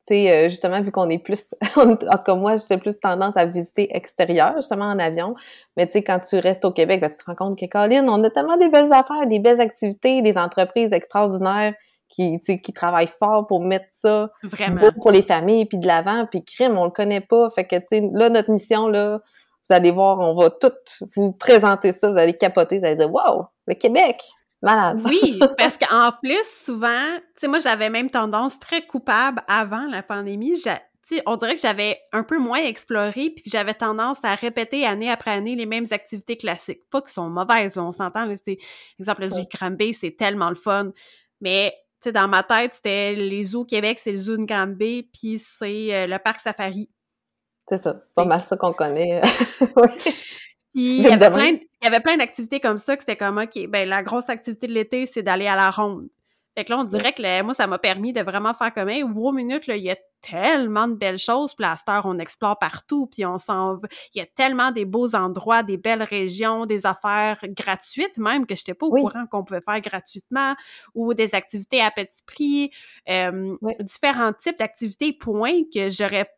tu 0.07 0.15
sais, 0.15 0.31
euh, 0.31 0.49
justement, 0.49 0.81
vu 0.81 0.91
qu'on 0.91 1.09
est 1.09 1.19
plus, 1.19 1.53
en 1.75 1.95
tout 1.95 2.23
cas, 2.25 2.35
moi, 2.35 2.55
j'ai 2.55 2.77
plus 2.77 2.99
tendance 2.99 3.37
à 3.37 3.45
visiter 3.45 3.95
extérieur, 3.95 4.55
justement, 4.57 4.85
en 4.85 4.97
avion. 4.97 5.35
Mais 5.77 5.85
tu 5.85 5.93
sais, 5.93 6.03
quand 6.03 6.19
tu 6.19 6.37
restes 6.39 6.65
au 6.65 6.71
Québec, 6.71 6.99
ben, 7.01 7.09
tu 7.09 7.17
te 7.17 7.23
rends 7.25 7.35
compte 7.35 7.57
que, 7.57 7.65
Colin, 7.67 8.07
on 8.07 8.23
a 8.23 8.29
tellement 8.29 8.57
des 8.57 8.69
belles 8.69 8.91
affaires, 8.91 9.27
des 9.27 9.39
belles 9.39 9.61
activités, 9.61 10.21
des 10.21 10.37
entreprises 10.37 10.91
extraordinaires 10.91 11.73
qui, 12.09 12.39
qui 12.39 12.73
travaillent 12.73 13.07
fort 13.07 13.47
pour 13.47 13.63
mettre 13.63 13.85
ça 13.91 14.31
Vraiment. 14.43 14.81
pour 14.99 15.11
les 15.11 15.21
familles, 15.21 15.65
puis 15.65 15.77
de 15.77 15.87
l'avant, 15.87 16.25
puis 16.29 16.43
crime, 16.43 16.77
on 16.77 16.85
le 16.85 16.91
connaît 16.91 17.21
pas. 17.21 17.49
Fait 17.51 17.65
que, 17.65 17.77
tu 17.77 17.85
sais, 17.87 18.09
là, 18.11 18.29
notre 18.29 18.51
mission, 18.51 18.87
là, 18.87 19.21
vous 19.69 19.75
allez 19.75 19.91
voir, 19.91 20.19
on 20.19 20.35
va 20.35 20.49
tout 20.49 20.71
vous 21.15 21.31
présenter 21.31 21.91
ça, 21.91 22.11
vous 22.11 22.17
allez 22.17 22.35
capoter, 22.35 22.79
vous 22.79 22.85
allez 22.85 22.95
dire 22.95 23.11
Wow, 23.11 23.47
le 23.67 23.75
Québec! 23.75 24.21
Malade. 24.61 25.01
Oui, 25.07 25.39
parce 25.57 25.77
qu'en 25.77 26.11
plus, 26.21 26.45
souvent, 26.45 27.17
tu 27.17 27.41
sais, 27.41 27.47
moi, 27.47 27.59
j'avais 27.59 27.89
même 27.89 28.09
tendance 28.09 28.59
très 28.59 28.85
coupable 28.85 29.43
avant 29.47 29.85
la 29.87 30.03
pandémie. 30.03 30.61
on 31.25 31.35
dirait 31.35 31.55
que 31.55 31.61
j'avais 31.61 31.99
un 32.13 32.23
peu 32.23 32.37
moins 32.37 32.63
exploré, 32.63 33.31
puis 33.31 33.43
j'avais 33.47 33.73
tendance 33.73 34.19
à 34.23 34.35
répéter 34.35 34.85
année 34.85 35.09
après 35.09 35.31
année 35.31 35.55
les 35.55 35.65
mêmes 35.65 35.87
activités 35.91 36.37
classiques. 36.37 36.83
Pas 36.91 37.01
qui 37.01 37.11
sont 37.11 37.29
mauvaises, 37.29 37.77
on 37.77 37.91
s'entend. 37.91 38.31
C'est, 38.45 38.59
exemple, 38.99 39.21
le 39.21 39.29
zoo 39.29 39.41
de 39.41 39.93
c'est 39.93 40.15
tellement 40.15 40.49
le 40.49 40.55
fun. 40.55 40.91
Mais, 41.39 41.73
tu 42.01 42.09
sais, 42.09 42.11
dans 42.11 42.27
ma 42.27 42.43
tête, 42.43 42.75
c'était 42.75 43.15
les 43.15 43.43
zoos 43.43 43.65
Québec, 43.65 43.99
c'est 43.99 44.11
le 44.11 44.19
zoo 44.19 44.37
de 44.37 44.45
Granby, 44.45 45.09
puis 45.11 45.39
c'est 45.39 45.93
euh, 45.93 46.07
le 46.07 46.19
parc 46.19 46.39
safari. 46.39 46.89
C'est 47.71 47.77
ça, 47.77 47.95
pas 48.15 48.25
mal 48.25 48.41
ça 48.41 48.57
qu'on 48.57 48.73
connaît. 48.73 49.21
Puis 50.73 50.97
il 50.97 51.03
y 51.03 51.07
avait 51.07 51.29
plein, 51.29 51.51
il 51.51 51.85
y 51.85 51.87
avait 51.87 52.01
plein 52.01 52.17
d'activités 52.17 52.59
comme 52.59 52.77
ça 52.77 52.97
que 52.97 53.03
c'était 53.03 53.15
comme 53.15 53.37
OK, 53.37 53.65
ben 53.69 53.87
la 53.87 54.03
grosse 54.03 54.29
activité 54.29 54.67
de 54.67 54.73
l'été, 54.73 55.05
c'est 55.05 55.23
d'aller 55.23 55.47
à 55.47 55.55
la 55.55 55.71
ronde. 55.71 56.09
Fait 56.57 56.65
que 56.65 56.71
là, 56.71 56.79
on 56.79 56.83
dirait 56.83 57.13
que 57.13 57.41
moi, 57.43 57.53
ça 57.53 57.65
m'a 57.65 57.79
permis 57.79 58.11
de 58.11 58.19
vraiment 58.19 58.53
faire 58.53 58.73
comme 58.73 58.89
hey, 58.89 59.03
wow, 59.03 59.31
minute, 59.31 59.67
là, 59.67 59.77
il 59.77 59.83
y 59.83 59.89
a 59.89 59.95
tellement 60.19 60.89
de 60.89 60.95
belles 60.95 61.17
choses, 61.17 61.55
puis 61.55 61.65
à 61.65 61.77
cette 61.77 61.87
heure, 61.87 62.01
on 62.03 62.19
explore 62.19 62.59
partout, 62.59 63.07
puis 63.07 63.25
on 63.25 63.37
s'en 63.37 63.79
Il 64.13 64.19
y 64.19 64.21
a 64.21 64.25
tellement 64.25 64.71
des 64.71 64.83
beaux 64.83 65.15
endroits, 65.15 65.63
des 65.63 65.77
belles 65.77 66.03
régions, 66.03 66.65
des 66.65 66.85
affaires 66.85 67.39
gratuites 67.55 68.17
même 68.17 68.45
que 68.45 68.55
je 68.55 68.61
n'étais 68.61 68.73
pas 68.73 68.85
au 68.87 68.91
courant 68.91 69.25
qu'on 69.31 69.45
pouvait 69.45 69.61
faire 69.61 69.79
gratuitement, 69.79 70.55
ou 70.93 71.13
des 71.13 71.33
activités 71.35 71.81
à 71.81 71.89
petit 71.89 72.21
prix, 72.25 72.71
euh, 73.09 73.55
différents 73.79 74.33
types 74.33 74.59
d'activités, 74.59 75.13
points 75.13 75.61
que 75.73 75.89
j'aurais 75.89 76.29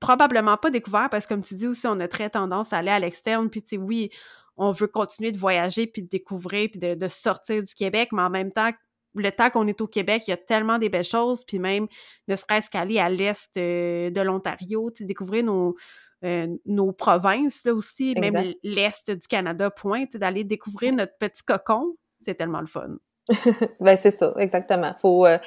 probablement 0.00 0.56
pas 0.56 0.70
découvert 0.70 1.08
parce 1.10 1.26
que 1.26 1.34
comme 1.34 1.42
tu 1.42 1.54
dis 1.54 1.66
aussi, 1.66 1.86
on 1.86 1.98
a 2.00 2.08
très 2.08 2.30
tendance 2.30 2.72
à 2.72 2.78
aller 2.78 2.90
à 2.90 2.98
l'externe, 2.98 3.50
puis 3.50 3.62
tu 3.62 3.70
sais, 3.70 3.76
oui, 3.76 4.10
on 4.56 4.72
veut 4.72 4.88
continuer 4.88 5.32
de 5.32 5.38
voyager, 5.38 5.86
puis 5.86 6.02
de 6.02 6.08
découvrir, 6.08 6.68
puis 6.70 6.80
de, 6.80 6.94
de 6.94 7.08
sortir 7.08 7.62
du 7.62 7.74
Québec, 7.74 8.10
mais 8.12 8.22
en 8.22 8.30
même 8.30 8.52
temps, 8.52 8.70
le 9.14 9.30
temps 9.30 9.50
qu'on 9.50 9.66
est 9.66 9.80
au 9.80 9.86
Québec, 9.86 10.24
il 10.26 10.30
y 10.30 10.34
a 10.34 10.36
tellement 10.36 10.78
des 10.78 10.88
belles 10.88 11.04
choses, 11.04 11.44
puis 11.44 11.58
même 11.58 11.86
ne 12.26 12.36
serait-ce 12.36 12.70
qu'aller 12.70 12.98
à 12.98 13.08
l'est 13.08 13.56
euh, 13.56 14.10
de 14.10 14.20
l'Ontario, 14.20 14.90
découvrir 15.00 15.44
nos, 15.44 15.76
euh, 16.24 16.48
nos 16.66 16.92
provinces 16.92 17.64
là 17.64 17.74
aussi, 17.74 18.14
même 18.20 18.52
l'est 18.62 19.10
du 19.10 19.26
Canada, 19.28 19.70
point, 19.70 20.04
d'aller 20.14 20.44
découvrir 20.44 20.92
notre 20.92 21.16
petit 21.18 21.42
cocon, 21.42 21.94
c'est 22.20 22.34
tellement 22.34 22.60
le 22.60 22.66
fun. 22.66 22.96
ben 23.80 23.96
c'est 23.96 24.10
ça, 24.10 24.32
exactement. 24.38 24.92
Faut, 25.00 25.26
euh, 25.26 25.38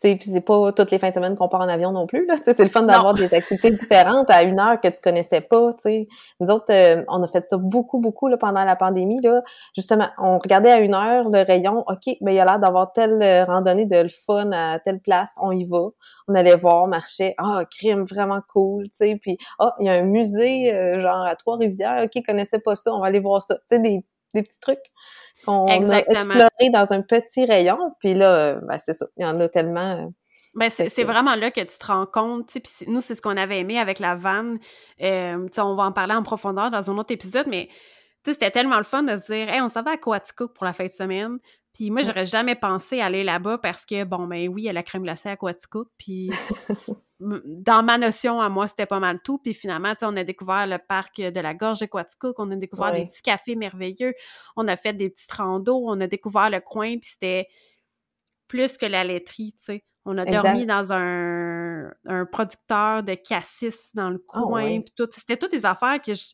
puis 0.00 0.18
c'est 0.20 0.40
pas 0.40 0.72
toutes 0.72 0.90
les 0.90 0.98
fins 0.98 1.08
de 1.08 1.14
semaine 1.14 1.36
qu'on 1.36 1.48
part 1.48 1.60
en 1.60 1.68
avion 1.68 1.92
non 1.92 2.06
plus 2.06 2.26
là. 2.26 2.36
C'est 2.42 2.58
le 2.58 2.68
fun 2.68 2.82
d'avoir 2.82 3.14
des 3.14 3.32
activités 3.32 3.70
différentes 3.70 4.30
à 4.30 4.42
une 4.42 4.58
heure 4.58 4.80
que 4.80 4.88
tu 4.88 5.00
connaissais 5.02 5.40
pas. 5.40 5.74
sais. 5.78 6.08
Nous 6.40 6.50
autres, 6.50 6.72
euh, 6.72 7.02
on 7.08 7.22
a 7.22 7.28
fait 7.28 7.44
ça 7.44 7.56
beaucoup, 7.56 7.98
beaucoup 7.98 8.28
là 8.28 8.36
pendant 8.36 8.64
la 8.64 8.76
pandémie 8.76 9.20
là. 9.22 9.42
Justement, 9.74 10.08
on 10.18 10.38
regardait 10.38 10.70
à 10.70 10.80
une 10.80 10.94
heure 10.94 11.28
le 11.28 11.42
rayon. 11.42 11.84
Ok, 11.88 12.06
mais 12.06 12.16
ben, 12.20 12.32
il 12.32 12.36
y 12.36 12.40
a 12.40 12.44
l'air 12.44 12.58
d'avoir 12.58 12.92
telle 12.92 13.22
euh, 13.22 13.44
randonnée 13.44 13.86
de 13.86 13.96
le 13.96 14.08
fun 14.08 14.50
à 14.52 14.78
telle 14.78 15.00
place, 15.00 15.32
on 15.40 15.52
y 15.52 15.64
va. 15.64 15.88
On 16.28 16.34
allait 16.34 16.56
voir, 16.56 16.86
marcher. 16.86 17.34
Ah, 17.38 17.64
crime 17.70 18.04
vraiment 18.04 18.40
cool, 18.52 18.84
tu 18.84 18.90
sais. 18.92 19.18
Puis 19.20 19.38
ah, 19.58 19.74
il 19.80 19.86
y 19.86 19.88
a 19.88 19.94
un 19.94 20.02
musée 20.02 20.72
euh, 20.74 21.00
genre 21.00 21.24
à 21.24 21.36
Trois-Rivières. 21.36 22.04
Ok, 22.04 22.22
connaissais 22.26 22.58
pas 22.58 22.74
ça, 22.74 22.92
on 22.92 23.00
va 23.00 23.06
aller 23.06 23.20
voir 23.20 23.42
ça. 23.42 23.56
Tu 23.56 23.76
sais 23.76 23.78
des, 23.80 24.04
des 24.34 24.42
petits 24.42 24.60
trucs 24.60 24.90
qu'on 25.44 25.90
a 25.90 25.98
exploré 25.98 26.70
dans 26.72 26.92
un 26.92 27.02
petit 27.02 27.44
rayon. 27.44 27.78
Puis 27.98 28.14
là, 28.14 28.54
ben, 28.62 28.78
c'est 28.84 28.94
ça. 28.94 29.06
Il 29.16 29.22
y 29.22 29.26
en 29.26 29.38
a 29.40 29.48
tellement. 29.48 29.92
Euh, 29.96 30.06
ben, 30.54 30.70
c'est 30.70 31.04
vraiment 31.04 31.36
là 31.36 31.50
que 31.50 31.60
tu 31.60 31.78
te 31.78 31.86
rends 31.86 32.06
compte. 32.06 32.48
Puis 32.48 32.62
nous, 32.88 33.00
c'est 33.00 33.14
ce 33.14 33.22
qu'on 33.22 33.36
avait 33.36 33.60
aimé 33.60 33.78
avec 33.78 33.98
la 33.98 34.14
vanne. 34.16 34.58
Euh, 35.00 35.48
on 35.58 35.74
va 35.74 35.84
en 35.84 35.92
parler 35.92 36.14
en 36.14 36.22
profondeur 36.22 36.70
dans 36.70 36.90
un 36.90 36.98
autre 36.98 37.12
épisode, 37.12 37.46
mais 37.46 37.68
c'était 38.24 38.50
tellement 38.50 38.78
le 38.78 38.84
fun 38.84 39.02
de 39.02 39.16
se 39.16 39.32
dire, 39.32 39.48
hey, 39.48 39.60
on 39.60 39.68
s'en 39.68 39.82
va 39.82 39.92
à 39.92 39.96
Coaticook 39.96 40.54
pour 40.54 40.64
la 40.64 40.72
fin 40.72 40.86
de 40.86 40.92
semaine. 40.92 41.38
Puis 41.72 41.90
moi, 41.90 42.02
j'aurais 42.02 42.26
jamais 42.26 42.56
pensé 42.56 43.00
aller 43.00 43.22
là-bas 43.22 43.58
parce 43.58 43.86
que, 43.86 44.04
bon, 44.04 44.26
ben 44.26 44.48
oui, 44.48 44.62
il 44.62 44.64
y 44.66 44.68
a 44.68 44.72
la 44.72 44.82
crème 44.82 45.02
glacée 45.02 45.28
à 45.28 45.36
Coaticook. 45.36 45.88
Puis 45.98 46.30
dans 47.20 47.84
ma 47.84 47.98
notion 47.98 48.40
à 48.40 48.48
moi, 48.48 48.66
c'était 48.66 48.86
pas 48.86 48.98
mal 48.98 49.20
tout. 49.22 49.38
Puis 49.38 49.54
finalement, 49.54 49.94
on 50.02 50.16
a 50.16 50.24
découvert 50.24 50.66
le 50.66 50.78
parc 50.78 51.20
de 51.20 51.40
la 51.40 51.54
Gorge 51.54 51.80
de 51.80 51.86
Quaticook, 51.86 52.38
on 52.38 52.50
a 52.50 52.56
découvert 52.56 52.92
des 52.92 53.06
petits 53.06 53.22
cafés 53.22 53.56
merveilleux, 53.56 54.14
on 54.56 54.66
a 54.68 54.76
fait 54.76 54.94
des 54.94 55.10
petits 55.10 55.26
randos, 55.36 55.84
on 55.86 56.00
a 56.00 56.06
découvert 56.06 56.50
le 56.50 56.60
coin, 56.60 56.98
puis 56.98 57.10
c'était 57.12 57.46
plus 58.48 58.76
que 58.76 58.86
la 58.86 59.04
laiterie, 59.04 59.54
tu 59.60 59.64
sais. 59.66 59.84
On 60.06 60.16
a 60.16 60.24
dormi 60.24 60.64
dans 60.64 60.94
un, 60.94 61.90
un, 62.06 62.24
producteur 62.24 63.02
de 63.02 63.14
cassis 63.14 63.90
dans 63.94 64.08
le 64.08 64.24
ah 64.32 64.40
coin, 64.40 64.80
puis 64.80 64.92
tout. 64.96 65.06
C'était 65.12 65.36
toutes 65.36 65.52
des 65.52 65.66
affaires 65.66 66.00
que 66.00 66.14
je 66.14 66.24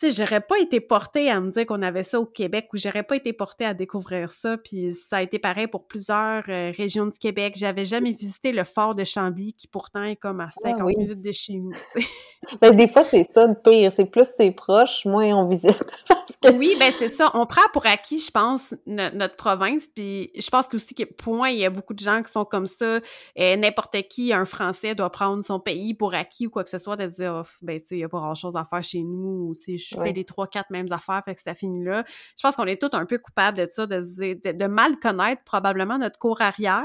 tu 0.00 0.10
sais, 0.10 0.24
j'aurais 0.24 0.40
pas 0.40 0.58
été 0.58 0.80
portée 0.80 1.30
à 1.30 1.40
me 1.40 1.50
dire 1.50 1.66
qu'on 1.66 1.82
avait 1.82 2.02
ça 2.02 2.18
au 2.18 2.26
Québec 2.26 2.68
ou 2.72 2.76
j'aurais 2.76 3.04
pas 3.04 3.16
été 3.16 3.32
portée 3.32 3.64
à 3.64 3.74
découvrir 3.74 4.30
ça. 4.30 4.56
Puis 4.56 4.92
ça 4.92 5.18
a 5.18 5.22
été 5.22 5.38
pareil 5.38 5.68
pour 5.68 5.86
plusieurs 5.86 6.42
euh, 6.48 6.72
régions 6.76 7.06
du 7.06 7.18
Québec. 7.18 7.54
J'avais 7.56 7.84
jamais 7.84 8.12
visité 8.12 8.50
le 8.50 8.64
fort 8.64 8.94
de 8.94 9.04
Chambly, 9.04 9.54
qui 9.54 9.68
pourtant 9.68 10.02
est 10.02 10.16
comme 10.16 10.40
à 10.40 10.50
50 10.50 10.80
ah 10.80 10.84
minutes 10.84 11.22
de 11.22 11.32
chez 11.32 11.54
nous. 11.54 11.72
ben, 12.60 12.74
des 12.74 12.88
fois, 12.88 13.04
c'est 13.04 13.24
ça 13.24 13.46
le 13.46 13.54
pire. 13.54 13.92
C'est 13.94 14.06
plus 14.06 14.28
c'est 14.36 14.50
proche, 14.50 15.04
moins 15.04 15.26
on 15.34 15.48
visite. 15.48 15.84
Oui, 16.52 16.76
ben 16.78 16.92
c'est 16.98 17.10
ça. 17.10 17.30
On 17.34 17.46
prend 17.46 17.62
pour 17.72 17.86
acquis, 17.86 18.20
je 18.20 18.30
pense, 18.30 18.74
notre 18.86 19.36
province. 19.36 19.86
Puis 19.94 20.30
je 20.34 20.48
pense 20.50 20.68
que 20.68 20.76
aussi, 20.76 20.94
que, 20.94 21.04
point, 21.04 21.50
il 21.50 21.58
y 21.58 21.64
a 21.64 21.70
beaucoup 21.70 21.94
de 21.94 22.00
gens 22.00 22.22
qui 22.22 22.32
sont 22.32 22.44
comme 22.44 22.66
ça. 22.66 23.00
et 23.34 23.56
N'importe 23.56 23.96
qui, 24.08 24.32
un 24.32 24.44
Français, 24.44 24.94
doit 24.94 25.10
prendre 25.10 25.42
son 25.42 25.60
pays 25.60 25.94
pour 25.94 26.14
acquis 26.14 26.46
ou 26.46 26.50
quoi 26.50 26.64
que 26.64 26.70
ce 26.70 26.78
soit, 26.78 26.96
de 26.96 27.08
se 27.08 27.14
dire, 27.14 27.42
oh, 27.44 27.48
ben 27.62 27.80
tu 27.80 27.86
sais, 27.86 27.94
il 27.94 27.98
n'y 27.98 28.04
a 28.04 28.08
pas 28.08 28.18
grand-chose 28.18 28.56
à 28.56 28.64
faire 28.64 28.82
chez 28.82 29.02
nous. 29.02 29.48
Ou, 29.50 29.54
je 29.88 29.96
fais 29.96 30.12
les 30.12 30.24
trois, 30.24 30.46
quatre 30.46 30.70
mêmes 30.70 30.90
affaires, 30.92 31.22
fait 31.24 31.34
que 31.34 31.42
ça 31.42 31.54
finit 31.54 31.84
là. 31.84 32.04
Je 32.36 32.42
pense 32.42 32.56
qu'on 32.56 32.66
est 32.66 32.80
tous 32.80 32.96
un 32.96 33.06
peu 33.06 33.18
coupables 33.18 33.58
de 33.58 33.68
ça, 33.70 33.86
de, 33.86 34.52
de, 34.52 34.66
mal 34.66 34.98
connaître 34.98 35.42
probablement 35.44 35.98
notre 35.98 36.18
cours 36.18 36.40
arrière. 36.40 36.84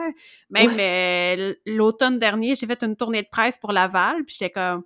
Même 0.50 0.72
euh, 0.80 1.54
l'automne 1.66 2.20
dernier, 2.20 2.56
j'ai 2.56 2.68
fait 2.68 2.84
une 2.84 2.96
tournée 2.96 3.24
de 3.24 3.30
presse 3.30 3.58
pour 3.58 3.72
Laval, 3.72 4.24
puis 4.26 4.36
j'étais 4.38 4.52
comme 4.52 4.84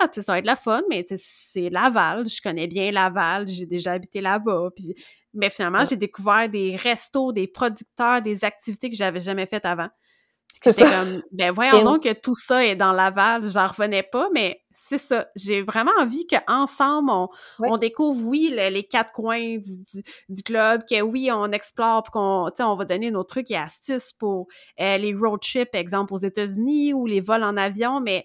ah, 0.00 0.06
tu 0.06 0.20
sais, 0.20 0.26
ça 0.26 0.32
va 0.32 0.38
être 0.38 0.46
la 0.46 0.54
fun, 0.54 0.82
mais 0.88 1.04
c'est 1.16 1.70
Laval, 1.70 2.28
je 2.28 2.40
connais 2.40 2.68
bien 2.68 2.92
Laval, 2.92 3.48
j'ai 3.48 3.66
déjà 3.66 3.92
habité 3.92 4.20
là-bas, 4.20 4.68
puis 4.76 4.94
mais 5.34 5.50
finalement, 5.50 5.84
j'ai 5.84 5.96
découvert 5.96 6.48
des 6.48 6.76
restos, 6.76 7.32
des 7.32 7.46
producteurs, 7.46 8.22
des 8.22 8.44
activités 8.44 8.90
que 8.90 8.96
j'avais 8.96 9.20
jamais 9.20 9.46
faites 9.46 9.64
avant. 9.64 9.88
C'est 10.62 10.82
comme, 10.82 11.22
ben 11.30 11.52
voyons 11.52 11.84
donc 11.84 12.02
que 12.02 12.12
tout 12.12 12.34
ça 12.34 12.64
est 12.64 12.74
dans 12.74 12.92
Laval, 12.92 13.48
j'en 13.48 13.68
revenais 13.68 14.02
pas, 14.02 14.28
mais 14.34 14.60
c'est 14.88 14.98
ça. 14.98 15.28
J'ai 15.36 15.62
vraiment 15.62 15.92
envie 16.00 16.26
qu'ensemble, 16.26 17.10
on, 17.10 17.28
on 17.60 17.76
découvre, 17.76 18.24
oui, 18.24 18.52
les 18.52 18.84
quatre 18.84 19.12
coins 19.12 19.58
du, 19.58 20.02
du, 20.28 20.42
club, 20.42 20.82
que 20.88 21.00
oui, 21.00 21.30
on 21.30 21.52
explore, 21.52 22.04
qu'on, 22.10 22.50
on 22.58 22.74
va 22.74 22.84
donner 22.84 23.10
nos 23.10 23.24
trucs 23.24 23.50
et 23.50 23.56
astuces 23.56 24.12
pour 24.12 24.48
euh, 24.80 24.96
les 24.96 25.14
road 25.14 25.40
trips, 25.40 25.74
exemple, 25.74 26.14
aux 26.14 26.18
États-Unis 26.18 26.94
ou 26.94 27.06
les 27.06 27.20
vols 27.20 27.44
en 27.44 27.56
avion, 27.56 28.00
mais 28.00 28.24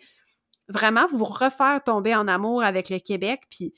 vraiment 0.70 1.06
vous 1.12 1.26
refaire 1.26 1.84
tomber 1.84 2.16
en 2.16 2.28
amour 2.28 2.64
avec 2.64 2.90
le 2.90 3.00
Québec, 3.00 3.42
puis 3.50 3.74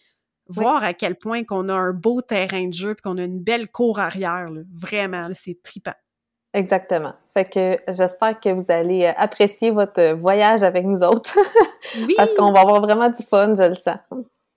voir 0.48 0.84
à 0.84 0.94
quel 0.94 1.16
point 1.16 1.44
qu'on 1.44 1.70
a 1.70 1.74
un 1.74 1.92
beau 1.92 2.22
terrain 2.22 2.68
de 2.68 2.74
jeu, 2.74 2.94
puis 2.94 3.02
qu'on 3.02 3.18
a 3.18 3.24
une 3.24 3.42
belle 3.42 3.70
cour 3.72 4.00
arrière, 4.00 4.50
vraiment, 4.72 5.30
c'est 5.34 5.60
trippant. 5.64 5.96
Exactement. 6.56 7.12
Fait 7.34 7.44
que 7.44 7.92
j'espère 7.92 8.40
que 8.40 8.48
vous 8.48 8.64
allez 8.70 9.04
euh, 9.04 9.12
apprécier 9.18 9.72
votre 9.72 10.14
voyage 10.14 10.64
avec 10.64 10.86
nous 10.86 11.02
autres. 11.02 11.38
oui. 11.98 12.14
Parce 12.16 12.34
qu'on 12.34 12.54
va 12.54 12.62
avoir 12.62 12.82
vraiment 12.82 13.10
du 13.10 13.24
fun, 13.24 13.54
je 13.56 13.64
le 13.64 13.74
sens. 13.74 13.98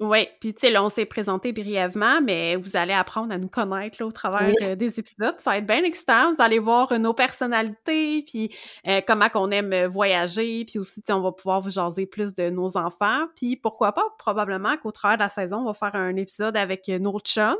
Oui, 0.00 0.28
puis 0.40 0.54
tu 0.54 0.61
sais, 0.61 0.70
là, 0.70 0.84
on 0.84 0.90
s'est 0.90 1.06
présenté 1.06 1.52
brièvement, 1.52 2.20
mais 2.20 2.54
vous 2.54 2.76
allez 2.76 2.92
apprendre 2.92 3.34
à 3.34 3.38
nous 3.38 3.48
connaître 3.48 3.96
là, 4.00 4.06
au 4.06 4.12
travers 4.12 4.76
des 4.76 5.00
épisodes. 5.00 5.34
Ça 5.38 5.50
va 5.50 5.58
être 5.58 5.66
bien 5.66 5.82
excitant. 5.82 6.32
Vous 6.32 6.40
allez 6.42 6.61
voir 6.61 6.96
nos 7.00 7.14
personnalités, 7.14 8.22
puis 8.22 8.54
euh, 8.87 9.00
comment 9.04 9.28
qu'on 9.28 9.50
aime 9.50 9.87
voyager, 9.87 10.64
puis 10.66 10.78
aussi, 10.78 11.02
on 11.08 11.20
va 11.20 11.32
pouvoir 11.32 11.61
vous 11.61 11.70
jaser 11.70 12.06
plus 12.06 12.32
de 12.32 12.48
nos 12.48 12.76
enfants. 12.76 13.26
Puis 13.34 13.56
pourquoi 13.56 13.92
pas, 13.92 14.04
probablement 14.18 14.76
qu'au 14.76 14.92
travers 14.92 15.16
de 15.16 15.22
la 15.24 15.28
saison, 15.30 15.58
on 15.58 15.64
va 15.64 15.74
faire 15.74 15.96
un 15.96 16.14
épisode 16.14 16.56
avec 16.56 16.87
nos 16.87 17.18
chums. 17.18 17.56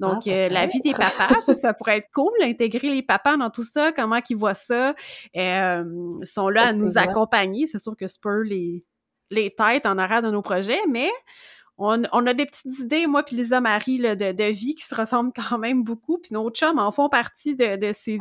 Donc, 0.00 0.26
ah, 0.26 0.30
euh, 0.30 0.48
la 0.48 0.66
vie 0.66 0.80
des 0.80 0.92
papas, 0.92 1.42
ça 1.62 1.74
pourrait 1.74 1.98
être 1.98 2.10
cool, 2.12 2.32
intégrer 2.42 2.88
les 2.88 3.02
papas 3.02 3.36
dans 3.36 3.50
tout 3.50 3.64
ça, 3.64 3.92
comment 3.92 4.18
ils 4.28 4.36
voient 4.36 4.54
ça. 4.54 4.94
Euh, 5.36 5.84
ils 6.22 6.26
sont 6.26 6.48
là 6.48 6.68
à 6.68 6.72
nous 6.72 6.98
accompagner. 6.98 7.68
C'est 7.68 7.82
sûr 7.82 7.96
que 7.96 8.08
c'est 8.08 8.20
peu 8.20 8.42
les, 8.42 8.84
les 9.30 9.54
têtes 9.54 9.86
en 9.86 9.98
arrière 9.98 10.22
de 10.22 10.30
nos 10.30 10.42
projets, 10.42 10.80
mais 10.88 11.10
on, 11.78 12.26
a 12.26 12.34
des 12.34 12.46
petites 12.46 12.80
idées, 12.80 13.06
moi 13.06 13.22
puis 13.22 13.36
Lisa 13.36 13.60
Marie, 13.60 13.98
là, 13.98 14.16
de, 14.16 14.32
de, 14.32 14.44
vie 14.44 14.74
qui 14.74 14.84
se 14.84 14.94
ressemblent 14.94 15.32
quand 15.32 15.58
même 15.58 15.84
beaucoup. 15.84 16.18
Puis 16.18 16.34
nos 16.34 16.50
chums 16.50 16.78
en 16.78 16.90
font 16.90 17.08
partie 17.08 17.54
de, 17.54 17.76
de 17.76 17.92
ces, 17.92 18.18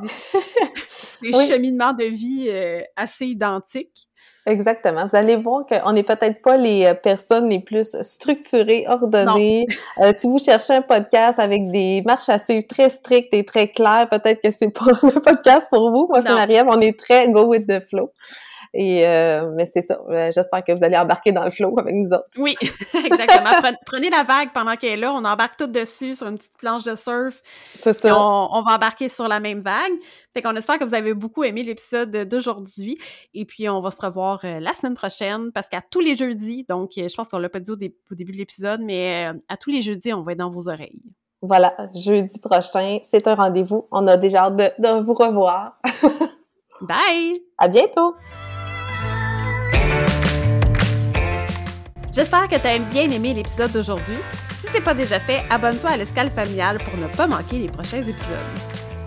cheminements 1.48 1.94
de 1.94 2.06
vie 2.06 2.48
euh, 2.50 2.82
assez 2.96 3.26
identiques. 3.26 4.08
Exactement. 4.46 5.06
Vous 5.06 5.16
allez 5.16 5.36
voir 5.36 5.66
qu'on 5.66 5.92
n'est 5.92 6.04
peut-être 6.04 6.42
pas 6.42 6.56
les 6.56 6.86
euh, 6.86 6.94
personnes 6.94 7.50
les 7.50 7.60
plus 7.60 7.98
structurées, 8.02 8.86
ordonnées. 8.88 9.66
Euh, 10.00 10.14
si 10.16 10.28
vous 10.28 10.38
cherchez 10.38 10.74
un 10.74 10.84
podcast 10.84 11.40
avec 11.40 11.72
des 11.72 12.04
marches 12.06 12.30
à 12.30 12.38
suivre 12.38 12.68
très 12.68 12.90
strictes 12.90 13.34
et 13.34 13.44
très 13.44 13.70
claires, 13.70 14.08
peut-être 14.10 14.42
que 14.42 14.52
c'est 14.52 14.70
pas 14.70 14.86
le 15.04 15.20
podcast 15.20 15.68
pour 15.72 15.90
vous. 15.90 16.08
Moi, 16.08 16.22
Mariam, 16.22 16.68
on 16.70 16.80
est 16.82 16.98
très 16.98 17.30
go 17.32 17.46
with 17.46 17.66
the 17.68 17.80
flow. 17.88 18.12
Et 18.80 19.08
euh, 19.08 19.50
mais 19.56 19.66
c'est 19.66 19.82
ça. 19.82 20.00
Euh, 20.08 20.30
j'espère 20.32 20.64
que 20.64 20.72
vous 20.72 20.84
allez 20.84 20.96
embarquer 20.96 21.32
dans 21.32 21.44
le 21.44 21.50
flow 21.50 21.74
avec 21.80 21.96
nous 21.96 22.14
autres. 22.14 22.30
Oui, 22.38 22.56
exactement. 22.62 23.50
Prenez 23.88 24.12
la 24.12 24.22
vague 24.22 24.54
pendant 24.54 24.76
qu'elle 24.76 25.00
est 25.00 25.02
là. 25.02 25.14
On 25.14 25.26
embarque 25.26 25.58
tout 25.58 25.66
dessus 25.66 26.14
sur 26.14 26.28
une 26.28 26.38
petite 26.38 26.56
planche 26.60 26.84
de 26.84 26.96
surf. 26.96 27.42
C'est 27.82 27.94
ça. 27.94 28.16
On, 28.16 28.62
va 28.62 28.76
embarquer 28.76 29.10
sur 29.10 29.28
la 29.28 29.40
même 29.40 29.62
vague. 29.62 29.94
Fait 30.32 30.44
qu'on 30.44 30.56
espère 30.56 30.78
que 30.78 30.84
vous 30.84 30.94
avez 30.94 31.16
beaucoup 31.16 31.44
aimé 31.44 31.64
l'épisode 31.64 32.12
d'aujourd'hui. 32.12 33.00
Et 33.34 33.46
puis 33.46 33.68
on 33.68 33.82
va 33.82 33.90
se 33.90 34.00
revoir 34.00 34.42
euh, 34.44 34.60
la 34.60 34.76
semaine 34.76 34.94
prochaine 34.94 35.52
parce 35.52 35.68
qu'à 35.68 35.82
tous 35.82 36.00
les 36.00 36.16
jeudis, 36.16 36.64
donc 36.70 36.92
je 36.98 37.16
pense 37.16 37.30
qu'on 37.30 37.40
l'a 37.40 37.50
pas 37.50 37.60
dit 37.60 37.72
au, 37.72 37.78
au 38.12 38.16
début 38.16 38.32
de 38.32 38.38
l'épisode, 38.38 38.82
mais 38.84 39.26
à 39.50 39.58
tous 39.58 39.72
les 39.72 39.82
jeudis, 39.82 40.14
on 40.14 40.22
va 40.22 40.34
être 40.34 40.38
dans 40.38 40.52
vos 40.52 40.70
oreilles. 40.70 41.02
Voilà, 41.42 41.76
jeudi 41.96 42.40
prochain, 42.40 43.00
c'est 43.02 43.28
un 43.28 43.34
rendez-vous. 43.34 43.88
On 43.92 44.06
a 44.06 44.18
déjà 44.18 44.44
hâte 44.44 44.56
de, 44.56 44.70
de 44.78 45.04
vous 45.04 45.16
revoir. 45.16 45.74
Bye! 46.82 47.42
À 47.58 47.68
bientôt! 47.68 48.14
J'espère 52.18 52.48
que 52.48 52.56
tu 52.56 52.68
as 52.68 52.80
bien 52.80 53.12
aimé 53.12 53.36
l'épisode 53.36 53.72
d'aujourd'hui. 53.72 54.18
Si 54.60 54.68
ce 54.68 54.74
n'est 54.74 54.82
pas 54.82 54.96
déjà 54.96 55.20
fait, 55.20 55.44
abonne-toi 55.52 55.92
à 55.92 55.98
l'escale 55.98 56.32
familiale 56.32 56.80
pour 56.80 57.00
ne 57.00 57.06
pas 57.06 57.28
manquer 57.28 57.60
les 57.60 57.68
prochains 57.68 58.00
épisodes. 58.00 58.18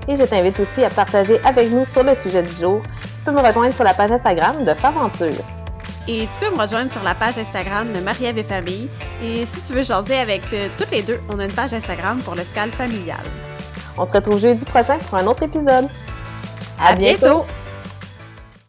Et 0.07 0.15
je 0.15 0.23
t'invite 0.23 0.61
aussi 0.61 0.85
à 0.85 0.91
partager 0.91 1.41
avec 1.45 1.73
nous 1.73 1.85
sur 1.85 2.05
le 2.05 2.15
sujet 2.15 2.45
du 2.45 2.55
jour. 2.55 2.81
Tu 3.17 3.21
peux 3.23 3.33
me 3.33 3.41
rejoindre 3.41 3.75
sur 3.75 3.83
la 3.83 3.95
page 3.95 4.13
Instagram 4.13 4.65
de 4.65 4.75
Faventure. 4.75 5.45
Et 6.07 6.29
tu 6.33 6.39
peux 6.39 6.55
me 6.55 6.63
rejoindre 6.63 6.93
sur 6.93 7.03
la 7.03 7.17
page 7.17 7.37
Instagram 7.37 7.93
de 7.93 7.99
Marie-Ève 7.99 8.39
et 8.39 8.45
Famille. 8.45 8.89
Et 9.25 9.45
si 9.45 9.61
tu 9.67 9.73
veux 9.73 9.83
jaser 9.83 10.19
avec 10.19 10.43
euh, 10.53 10.69
toutes 10.79 10.93
les 10.93 11.03
deux, 11.03 11.19
on 11.29 11.41
a 11.41 11.45
une 11.47 11.53
page 11.53 11.75
Instagram 11.75 12.21
pour 12.21 12.37
l'escale 12.37 12.71
familiale. 12.71 13.27
On 13.99 14.07
se 14.07 14.13
retrouve 14.13 14.39
jeudi 14.39 14.65
prochain 14.65 14.99
pour 14.99 15.19
un 15.19 15.27
autre 15.27 15.43
épisode. 15.43 15.89
À, 16.79 16.95
bientôt. 16.95 17.45